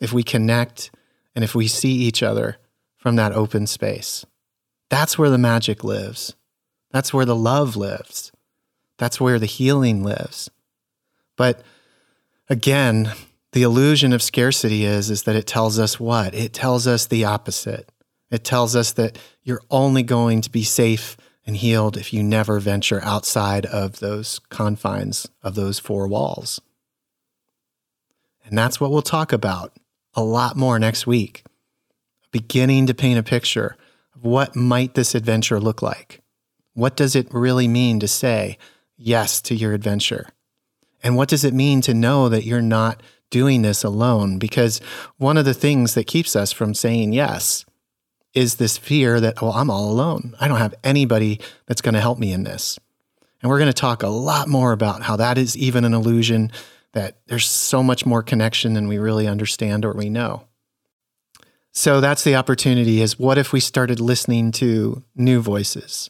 if 0.00 0.12
we 0.12 0.22
connect 0.22 0.90
and 1.34 1.44
if 1.44 1.54
we 1.54 1.68
see 1.68 1.92
each 1.92 2.22
other 2.22 2.56
from 2.96 3.16
that 3.16 3.32
open 3.32 3.66
space. 3.66 4.24
That's 4.88 5.18
where 5.18 5.30
the 5.30 5.38
magic 5.38 5.84
lives. 5.84 6.34
That's 6.90 7.12
where 7.12 7.24
the 7.24 7.36
love 7.36 7.76
lives. 7.76 8.32
That's 8.98 9.20
where 9.20 9.38
the 9.38 9.46
healing 9.46 10.02
lives. 10.02 10.50
But 11.36 11.62
again, 12.48 13.12
the 13.52 13.62
illusion 13.62 14.12
of 14.12 14.22
scarcity 14.22 14.84
is 14.84 15.10
is 15.10 15.24
that 15.24 15.36
it 15.36 15.46
tells 15.46 15.78
us 15.78 16.00
what? 16.00 16.34
It 16.34 16.52
tells 16.52 16.86
us 16.86 17.06
the 17.06 17.24
opposite. 17.24 17.90
It 18.30 18.44
tells 18.44 18.74
us 18.74 18.92
that 18.92 19.18
you're 19.42 19.62
only 19.70 20.02
going 20.02 20.40
to 20.40 20.50
be 20.50 20.64
safe 20.64 21.16
and 21.46 21.56
healed 21.56 21.96
if 21.96 22.12
you 22.12 22.22
never 22.22 22.58
venture 22.58 23.00
outside 23.04 23.66
of 23.66 24.00
those 24.00 24.40
confines 24.48 25.28
of 25.42 25.54
those 25.54 25.78
four 25.78 26.08
walls. 26.08 26.60
And 28.44 28.58
that's 28.58 28.80
what 28.80 28.90
we'll 28.90 29.02
talk 29.02 29.32
about 29.32 29.72
a 30.16 30.22
lot 30.22 30.56
more 30.56 30.78
next 30.78 31.06
week, 31.06 31.44
beginning 32.32 32.86
to 32.86 32.94
paint 32.94 33.18
a 33.18 33.22
picture 33.22 33.76
of 34.14 34.24
what 34.24 34.56
might 34.56 34.94
this 34.94 35.14
adventure 35.14 35.60
look 35.60 35.82
like. 35.82 36.22
What 36.72 36.96
does 36.96 37.14
it 37.14 37.32
really 37.32 37.68
mean 37.68 38.00
to 38.00 38.08
say 38.08 38.58
yes 38.96 39.40
to 39.42 39.54
your 39.54 39.74
adventure? 39.74 40.30
And 41.02 41.16
what 41.16 41.28
does 41.28 41.44
it 41.44 41.54
mean 41.54 41.82
to 41.82 41.94
know 41.94 42.28
that 42.28 42.44
you're 42.44 42.62
not 42.62 43.02
doing 43.30 43.62
this 43.62 43.84
alone? 43.84 44.38
Because 44.38 44.80
one 45.18 45.36
of 45.36 45.44
the 45.44 45.54
things 45.54 45.94
that 45.94 46.06
keeps 46.06 46.34
us 46.34 46.52
from 46.52 46.74
saying 46.74 47.12
yes 47.12 47.64
is 48.34 48.56
this 48.56 48.76
fear 48.76 49.20
that, 49.20 49.40
well, 49.40 49.52
I'm 49.52 49.70
all 49.70 49.90
alone. 49.90 50.34
I 50.40 50.48
don't 50.48 50.58
have 50.58 50.74
anybody 50.84 51.40
that's 51.66 51.80
going 51.80 51.94
to 51.94 52.00
help 52.00 52.18
me 52.18 52.32
in 52.32 52.44
this. 52.44 52.78
And 53.40 53.50
we're 53.50 53.58
going 53.58 53.72
to 53.72 53.72
talk 53.72 54.02
a 54.02 54.08
lot 54.08 54.48
more 54.48 54.72
about 54.72 55.02
how 55.02 55.16
that 55.16 55.38
is 55.38 55.56
even 55.56 55.84
an 55.84 55.94
illusion 55.94 56.50
that 56.96 57.18
there's 57.26 57.44
so 57.44 57.82
much 57.82 58.06
more 58.06 58.22
connection 58.22 58.72
than 58.72 58.88
we 58.88 58.96
really 58.96 59.28
understand 59.28 59.84
or 59.84 59.92
we 59.92 60.08
know. 60.08 60.44
So 61.70 62.00
that's 62.00 62.24
the 62.24 62.36
opportunity 62.36 63.02
is 63.02 63.18
what 63.18 63.36
if 63.36 63.52
we 63.52 63.60
started 63.60 64.00
listening 64.00 64.50
to 64.52 65.04
new 65.14 65.42
voices? 65.42 66.08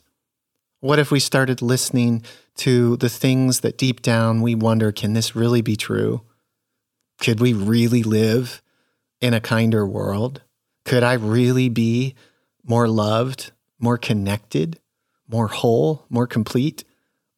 What 0.78 1.00
if 1.00 1.10
we 1.10 1.18
started 1.18 1.60
listening 1.60 2.22
to 2.58 2.96
the 2.98 3.08
things 3.08 3.60
that 3.60 3.76
deep 3.76 4.00
down 4.00 4.42
we 4.42 4.54
wonder 4.54 4.92
can 4.92 5.12
this 5.12 5.34
really 5.34 5.60
be 5.60 5.74
true? 5.74 6.22
Could 7.18 7.40
we 7.40 7.52
really 7.52 8.04
live 8.04 8.62
in 9.20 9.34
a 9.34 9.40
kinder 9.40 9.84
world? 9.84 10.42
Could 10.84 11.02
I 11.02 11.14
really 11.14 11.68
be 11.68 12.14
more 12.62 12.86
loved, 12.86 13.50
more 13.80 13.98
connected, 13.98 14.78
more 15.26 15.48
whole, 15.48 16.06
more 16.08 16.28
complete 16.28 16.84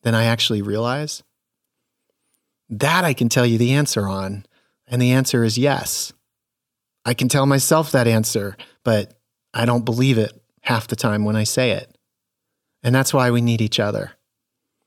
than 0.03 0.15
I 0.15 0.25
actually 0.25 0.61
realize? 0.61 1.23
That 2.71 3.05
I 3.05 3.15
can 3.15 3.29
tell 3.29 3.47
you 3.47 3.59
the 3.59 3.73
answer 3.73 4.07
on. 4.07 4.45
And 4.87 5.01
the 5.01 5.13
answer 5.13 5.45
is 5.45 5.59
yes. 5.59 6.13
I 7.05 7.15
can 7.15 7.29
tell 7.29 7.47
myself 7.47 7.93
that 7.93 8.09
answer, 8.09 8.57
but 8.85 9.19
I 9.55 9.65
don't 9.65 9.85
believe 9.85 10.19
it 10.19 10.33
half 10.63 10.89
the 10.89 10.97
time 10.97 11.25
when 11.25 11.37
I 11.37 11.45
say 11.45 11.73
it. 11.73 11.97
And 12.83 12.95
that's 12.95 13.15
why 13.15 13.31
we 13.31 13.41
need 13.41 13.61
each 13.61 13.81
other. 13.81 14.13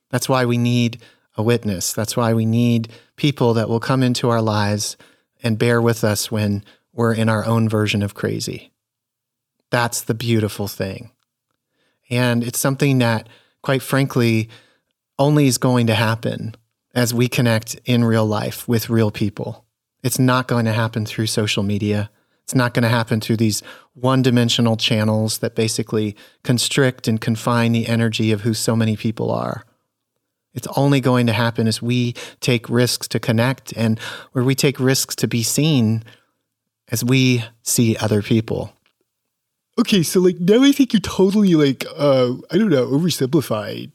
That's 0.09 0.29
why 0.29 0.45
we 0.45 0.57
need 0.57 1.01
a 1.37 1.43
witness. 1.43 1.93
That's 1.93 2.17
why 2.17 2.33
we 2.33 2.45
need 2.45 2.91
people 3.15 3.53
that 3.55 3.69
will 3.69 3.79
come 3.79 4.03
into 4.03 4.29
our 4.29 4.41
lives 4.41 4.97
and 5.43 5.57
bear 5.57 5.81
with 5.81 6.03
us 6.03 6.31
when 6.31 6.63
we're 6.93 7.13
in 7.13 7.29
our 7.29 7.45
own 7.45 7.69
version 7.69 8.03
of 8.03 8.13
crazy. 8.13 8.71
That's 9.69 10.01
the 10.01 10.13
beautiful 10.13 10.67
thing. 10.67 11.11
And 12.09 12.43
it's 12.43 12.59
something 12.59 12.99
that, 12.99 13.29
quite 13.63 13.81
frankly, 13.81 14.49
only 15.17 15.47
is 15.47 15.57
going 15.57 15.87
to 15.87 15.95
happen 15.95 16.55
as 16.93 17.13
we 17.13 17.27
connect 17.27 17.75
in 17.85 18.03
real 18.03 18.25
life 18.25 18.67
with 18.67 18.89
real 18.89 19.11
people. 19.11 19.65
It's 20.03 20.19
not 20.19 20.47
going 20.47 20.65
to 20.65 20.73
happen 20.73 21.05
through 21.05 21.27
social 21.27 21.63
media. 21.63 22.09
It's 22.43 22.55
not 22.55 22.73
going 22.73 22.83
to 22.83 22.89
happen 22.89 23.21
through 23.21 23.37
these 23.37 23.61
one 23.93 24.21
dimensional 24.21 24.75
channels 24.75 25.39
that 25.39 25.55
basically 25.55 26.15
constrict 26.43 27.07
and 27.07 27.21
confine 27.21 27.71
the 27.71 27.87
energy 27.87 28.31
of 28.31 28.41
who 28.41 28.53
so 28.53 28.75
many 28.75 28.97
people 28.97 29.31
are. 29.31 29.63
It's 30.53 30.67
only 30.75 30.99
going 30.99 31.27
to 31.27 31.33
happen 31.33 31.67
as 31.67 31.81
we 31.81 32.13
take 32.41 32.69
risks 32.69 33.07
to 33.09 33.19
connect 33.19 33.71
and 33.77 33.99
where 34.33 34.43
we 34.43 34.55
take 34.55 34.79
risks 34.79 35.15
to 35.17 35.27
be 35.27 35.43
seen 35.43 36.03
as 36.89 37.05
we 37.05 37.43
see 37.63 37.95
other 37.97 38.21
people. 38.21 38.73
Okay, 39.79 40.03
so 40.03 40.19
like 40.19 40.39
now 40.39 40.61
I 40.61 40.73
think 40.73 40.91
you're 40.91 40.99
totally 40.99 41.55
like 41.55 41.85
uh 41.95 42.33
I 42.51 42.57
don't 42.57 42.69
know, 42.69 42.87
oversimplified. 42.87 43.91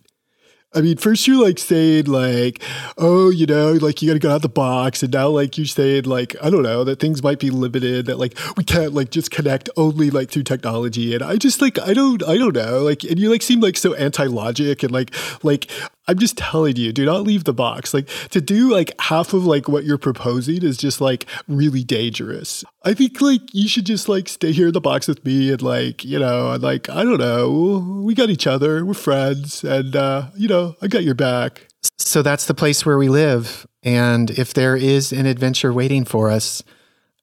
I 0.77 0.83
mean, 0.83 0.99
first 0.99 1.27
you're 1.27 1.43
like 1.43 1.59
saying 1.59 2.05
like, 2.05 2.63
oh, 2.99 3.31
you 3.31 3.47
know, 3.47 3.73
like 3.73 4.03
you 4.03 4.09
got 4.11 4.13
to 4.13 4.19
go 4.19 4.31
out 4.31 4.43
the 4.43 4.49
box, 4.51 5.03
and 5.03 5.11
now 5.11 5.29
like 5.29 5.57
you're 5.57 5.67
saying 5.67 6.05
like, 6.05 6.37
I 6.43 6.51
don't 6.51 6.63
know, 6.63 6.85
that 6.85 7.01
things 7.01 7.23
might 7.23 7.39
be 7.39 7.49
limited, 7.49 8.05
that 8.07 8.19
like 8.19 8.37
we 8.59 8.65
can't 8.65 8.93
like 8.93 9.11
just 9.11 9.31
connect 9.31 9.71
only 9.79 10.11
like 10.11 10.31
through 10.31 10.43
technology, 10.43 11.15
and 11.15 11.23
I 11.23 11.37
just 11.37 11.63
like 11.63 11.79
I 11.79 11.95
don't 11.95 12.23
I 12.29 12.37
don't 12.37 12.55
know, 12.55 12.83
like, 12.83 13.05
and 13.05 13.19
you 13.19 13.31
like 13.31 13.41
seem 13.41 13.61
like 13.61 13.79
so 13.79 13.95
anti 13.95 14.27
logic 14.27 14.83
and 14.83 14.93
like 14.93 15.15
like 15.43 15.71
I'm 16.09 16.19
just 16.19 16.39
telling 16.39 16.77
you, 16.77 16.93
do 16.93 17.05
not 17.05 17.23
leave 17.23 17.45
the 17.45 17.53
box. 17.53 17.93
Like 17.93 18.09
to 18.31 18.41
do 18.41 18.71
like 18.71 18.93
half 19.01 19.33
of 19.33 19.45
like 19.45 19.69
what 19.69 19.85
you're 19.85 19.99
proposing 19.99 20.63
is 20.63 20.77
just 20.77 21.01
like 21.01 21.27
really 21.49 21.83
dangerous. 21.83 22.65
I 22.85 22.95
think 22.95 23.21
like 23.21 23.41
you 23.53 23.69
should 23.69 23.87
just 23.87 24.09
like 24.09 24.29
stay 24.29 24.53
here 24.53 24.69
in 24.69 24.73
the 24.73 24.81
box 24.81 25.09
with 25.09 25.25
me 25.25 25.51
and 25.53 25.61
like, 25.63 26.05
you 26.05 26.19
know, 26.19 26.53
and 26.53 26.63
like, 26.63 26.89
I 26.89 27.03
don't 27.03 27.19
know, 27.19 28.03
we 28.05 28.15
got 28.15 28.31
each 28.31 28.47
other, 28.47 28.85
we're 28.85 28.95
friends, 28.95 29.65
and 29.65 29.97
uh, 29.97 30.29
you 30.37 30.49
know, 30.49 30.77
I 30.81 30.87
got 30.87 31.03
your 31.03 31.15
back. 31.15 31.67
So 31.99 32.23
that's 32.23 32.47
the 32.47 32.55
place 32.55 32.87
where 32.87 32.99
we 32.99 33.09
live. 33.09 33.67
And 33.83 34.31
if 34.31 34.55
there 34.55 34.77
is 34.77 35.13
an 35.13 35.27
adventure 35.27 35.73
waiting 35.73 36.05
for 36.05 36.31
us, 36.31 36.63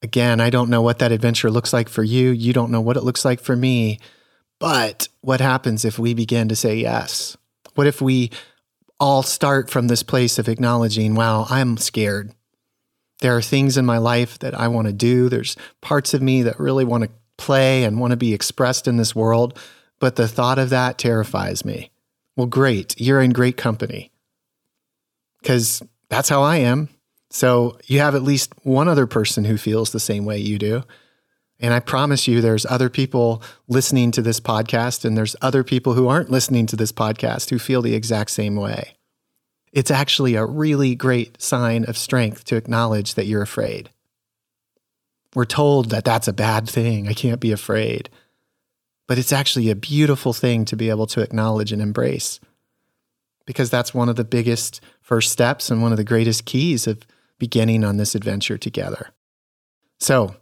again, 0.02 0.42
I 0.42 0.50
don't 0.50 0.70
know 0.70 0.82
what 0.82 1.00
that 1.00 1.12
adventure 1.12 1.50
looks 1.50 1.74
like 1.74 1.90
for 1.90 2.04
you. 2.04 2.32
You 2.32 2.54
don't 2.54 2.72
know 2.72 2.82
what 2.82 2.98
it 2.98 3.04
looks 3.04 3.24
like 3.24 3.40
for 3.40 3.56
me. 3.56 4.00
But 4.60 5.08
what 5.22 5.42
happens 5.42 5.84
if 5.84 6.00
we 6.00 6.14
begin 6.14 6.50
to 6.50 6.56
say 6.56 6.78
yes? 6.78 7.38
What 7.76 7.88
if 7.88 8.02
we 8.02 8.32
all 9.04 9.22
start 9.22 9.70
from 9.70 9.90
this 9.90 10.02
place 10.02 10.40
of 10.40 10.48
acknowledging, 10.48 11.14
wow, 11.14 11.46
I'm 11.50 11.76
scared. 11.76 12.32
There 13.20 13.36
are 13.36 13.42
things 13.42 13.76
in 13.76 13.86
my 13.86 13.98
life 13.98 14.40
that 14.40 14.58
I 14.58 14.70
want 14.70 14.88
to 14.88 14.94
do. 14.94 15.28
There's 15.28 15.58
parts 15.82 16.14
of 16.14 16.22
me 16.22 16.44
that 16.44 16.58
really 16.58 16.86
want 16.86 17.04
to 17.04 17.10
play 17.36 17.84
and 17.84 18.00
want 18.00 18.12
to 18.12 18.18
be 18.18 18.34
expressed 18.34 18.88
in 18.88 18.96
this 18.96 19.14
world, 19.14 19.60
but 20.00 20.16
the 20.16 20.26
thought 20.26 20.58
of 20.58 20.70
that 20.70 20.98
terrifies 20.98 21.66
me. 21.66 21.92
Well, 22.38 22.48
great. 22.48 22.96
You're 22.98 23.20
in 23.20 23.32
great 23.32 23.58
company 23.58 24.10
because 25.42 25.84
that's 26.08 26.30
how 26.30 26.42
I 26.42 26.60
am. 26.60 26.88
So 27.30 27.78
you 27.88 28.00
have 28.00 28.16
at 28.16 28.24
least 28.24 28.54
one 28.64 28.88
other 28.88 29.06
person 29.06 29.44
who 29.44 29.58
feels 29.58 29.92
the 29.92 30.00
same 30.00 30.24
way 30.24 30.38
you 30.38 30.58
do. 30.58 30.84
And 31.64 31.74
I 31.74 31.80
promise 31.80 32.28
you, 32.28 32.42
there's 32.42 32.66
other 32.66 32.90
people 32.90 33.42
listening 33.70 34.12
to 34.12 34.22
this 34.22 34.42
podcast, 34.42 35.06
and 35.06 35.18
there's 35.18 35.38
other 35.42 35.64
people 35.64 35.94
who 35.94 36.10
aren't 36.10 36.30
listening 36.30 36.66
to 36.68 36.76
this 36.76 36.92
podcast 36.92 37.50
who 37.50 37.58
feel 37.58 37.82
the 37.82 37.96
exact 37.96 38.32
same 38.32 38.58
way. 38.58 38.98
It's 39.72 39.90
actually 39.90 40.36
a 40.36 40.46
really 40.46 40.94
great 40.94 41.42
sign 41.42 41.86
of 41.86 41.98
strength 41.98 42.44
to 42.46 42.58
acknowledge 42.58 43.16
that 43.16 43.28
you're 43.28 43.42
afraid. 43.42 43.90
We're 45.34 45.46
told 45.46 45.90
that 45.92 46.04
that's 46.04 46.28
a 46.28 46.34
bad 46.34 46.70
thing. 46.70 47.08
I 47.08 47.14
can't 47.14 47.40
be 47.40 47.54
afraid. 47.54 48.10
But 49.08 49.18
it's 49.18 49.34
actually 49.34 49.70
a 49.70 49.76
beautiful 49.76 50.34
thing 50.34 50.66
to 50.66 50.76
be 50.76 50.90
able 50.90 51.08
to 51.08 51.22
acknowledge 51.22 51.72
and 51.72 51.82
embrace 51.82 52.42
because 53.46 53.70
that's 53.70 53.94
one 53.94 54.10
of 54.10 54.18
the 54.18 54.26
biggest 54.26 54.82
first 55.02 55.32
steps 55.32 55.72
and 55.72 55.82
one 55.82 55.92
of 55.92 55.98
the 55.98 56.04
greatest 56.04 56.44
keys 56.44 56.88
of 56.88 57.08
beginning 57.40 57.86
on 57.86 57.96
this 57.96 58.16
adventure 58.16 58.58
together. 58.58 59.12
So, 60.00 60.36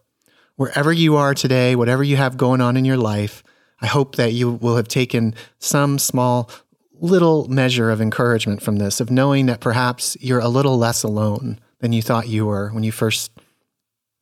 wherever 0.61 0.93
you 0.93 1.15
are 1.15 1.33
today, 1.33 1.75
whatever 1.75 2.03
you 2.03 2.15
have 2.17 2.37
going 2.37 2.61
on 2.61 2.77
in 2.77 2.85
your 2.85 2.95
life, 2.95 3.41
I 3.81 3.87
hope 3.87 4.17
that 4.17 4.33
you 4.33 4.51
will 4.51 4.75
have 4.75 4.87
taken 4.87 5.33
some 5.57 5.97
small 5.97 6.51
little 6.99 7.47
measure 7.47 7.89
of 7.89 7.99
encouragement 7.99 8.61
from 8.61 8.75
this, 8.75 8.99
of 8.99 9.09
knowing 9.09 9.47
that 9.47 9.59
perhaps 9.59 10.15
you're 10.21 10.39
a 10.39 10.47
little 10.47 10.77
less 10.77 11.01
alone 11.01 11.59
than 11.79 11.93
you 11.93 12.03
thought 12.03 12.27
you 12.27 12.45
were 12.45 12.69
when 12.69 12.83
you 12.83 12.91
first 12.91 13.31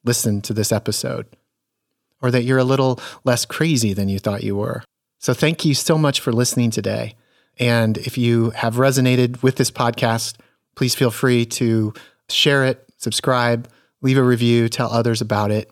listened 0.06 0.46
to 0.46 0.54
this 0.54 0.72
episode, 0.72 1.26
or 2.22 2.32
that 2.32 2.44
you're 2.44 2.58
a 2.58 2.64
little 2.64 3.02
less 3.26 3.44
crazy 3.44 3.92
than 3.92 4.08
you 4.08 4.18
thought 4.18 4.42
you 4.42 4.56
were. 4.56 4.82
So, 5.18 5.34
thank 5.34 5.66
you 5.66 5.74
so 5.74 5.98
much 5.98 6.22
for 6.22 6.32
listening 6.32 6.72
today. 6.72 7.16
And 7.58 7.98
if 7.98 8.18
you 8.18 8.52
have 8.52 8.76
resonated 8.76 9.44
with 9.44 9.58
this 9.58 9.72
podcast, 9.72 10.38
please 10.78 10.96
feel 10.96 11.12
free 11.12 11.46
to 11.48 11.94
share 12.30 12.64
it, 12.64 12.88
subscribe, 12.96 13.68
leave 14.02 14.18
a 14.18 14.24
review, 14.24 14.70
tell 14.70 14.90
others 14.90 15.20
about 15.20 15.52
it. 15.52 15.70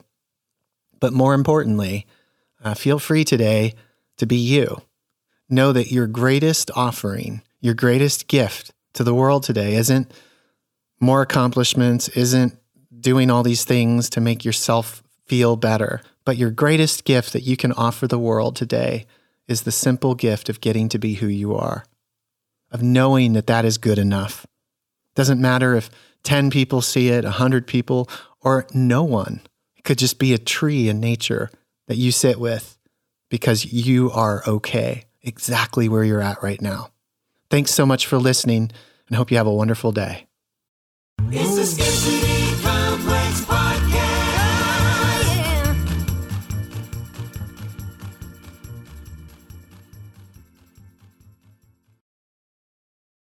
But 1.00 1.14
more 1.14 1.34
importantly, 1.34 2.06
uh, 2.64 2.74
feel 2.74 3.00
free 3.00 3.24
today 3.24 3.74
to 4.18 4.26
be 4.26 4.38
you. 4.38 4.82
Know 5.50 5.72
that 5.72 5.92
your 5.92 6.08
greatest 6.08 6.72
offering, 6.76 7.42
your 7.62 7.74
greatest 7.74 8.28
gift 8.28 8.72
to 8.94 9.04
the 9.04 9.14
world 9.14 9.44
today 9.44 9.76
isn't 9.76 10.12
more 11.00 11.22
accomplishments, 11.22 12.10
isn't 12.10 12.58
doing 13.00 13.30
all 13.30 13.44
these 13.44 13.64
things 13.64 14.10
to 14.10 14.22
make 14.22 14.44
yourself 14.44 15.04
feel 15.26 15.56
better, 15.56 16.02
but 16.26 16.38
your 16.38 16.50
greatest 16.50 17.06
gift 17.06 17.34
that 17.34 17.44
you 17.44 17.56
can 17.56 17.72
offer 17.74 18.08
the 18.08 18.20
world 18.20 18.56
today 18.56 19.06
is 19.48 19.62
the 19.62 19.72
simple 19.72 20.16
gift 20.16 20.50
of 20.50 20.62
getting 20.62 20.90
to 20.90 21.00
be 21.00 21.16
who 21.16 21.28
you 21.28 21.56
are, 21.56 21.86
of 22.72 22.82
knowing 22.82 23.34
that 23.34 23.48
that 23.48 23.66
is 23.66 23.78
good 23.78 23.98
enough. 23.98 24.46
Doesn't 25.16 25.42
matter 25.42 25.76
if 25.76 25.90
10 26.24 26.50
people 26.50 26.82
see 26.82 27.10
it, 27.10 27.24
100 27.24 27.68
people, 27.68 28.10
or 28.42 28.68
no 28.74 29.04
one. 29.04 29.42
Could 29.88 30.00
just 30.00 30.20
be 30.20 30.34
a 30.34 30.38
tree 30.38 30.90
in 30.90 31.00
nature 31.00 31.50
that 31.88 31.96
you 31.96 32.12
sit 32.12 32.42
with 32.42 32.78
because 33.30 33.64
you 33.64 34.12
are 34.12 34.44
okay 34.46 35.06
exactly 35.22 35.88
where 35.88 36.04
you're 36.04 36.20
at 36.20 36.44
right 36.44 36.62
now. 36.62 36.90
Thanks 37.50 37.72
so 37.72 37.86
much 37.86 38.06
for 38.06 38.18
listening 38.18 38.70
and 39.08 39.16
hope 39.16 39.32
you 39.32 39.38
have 39.38 39.48
a 39.48 39.54
wonderful 39.54 39.94
day. 39.94 40.28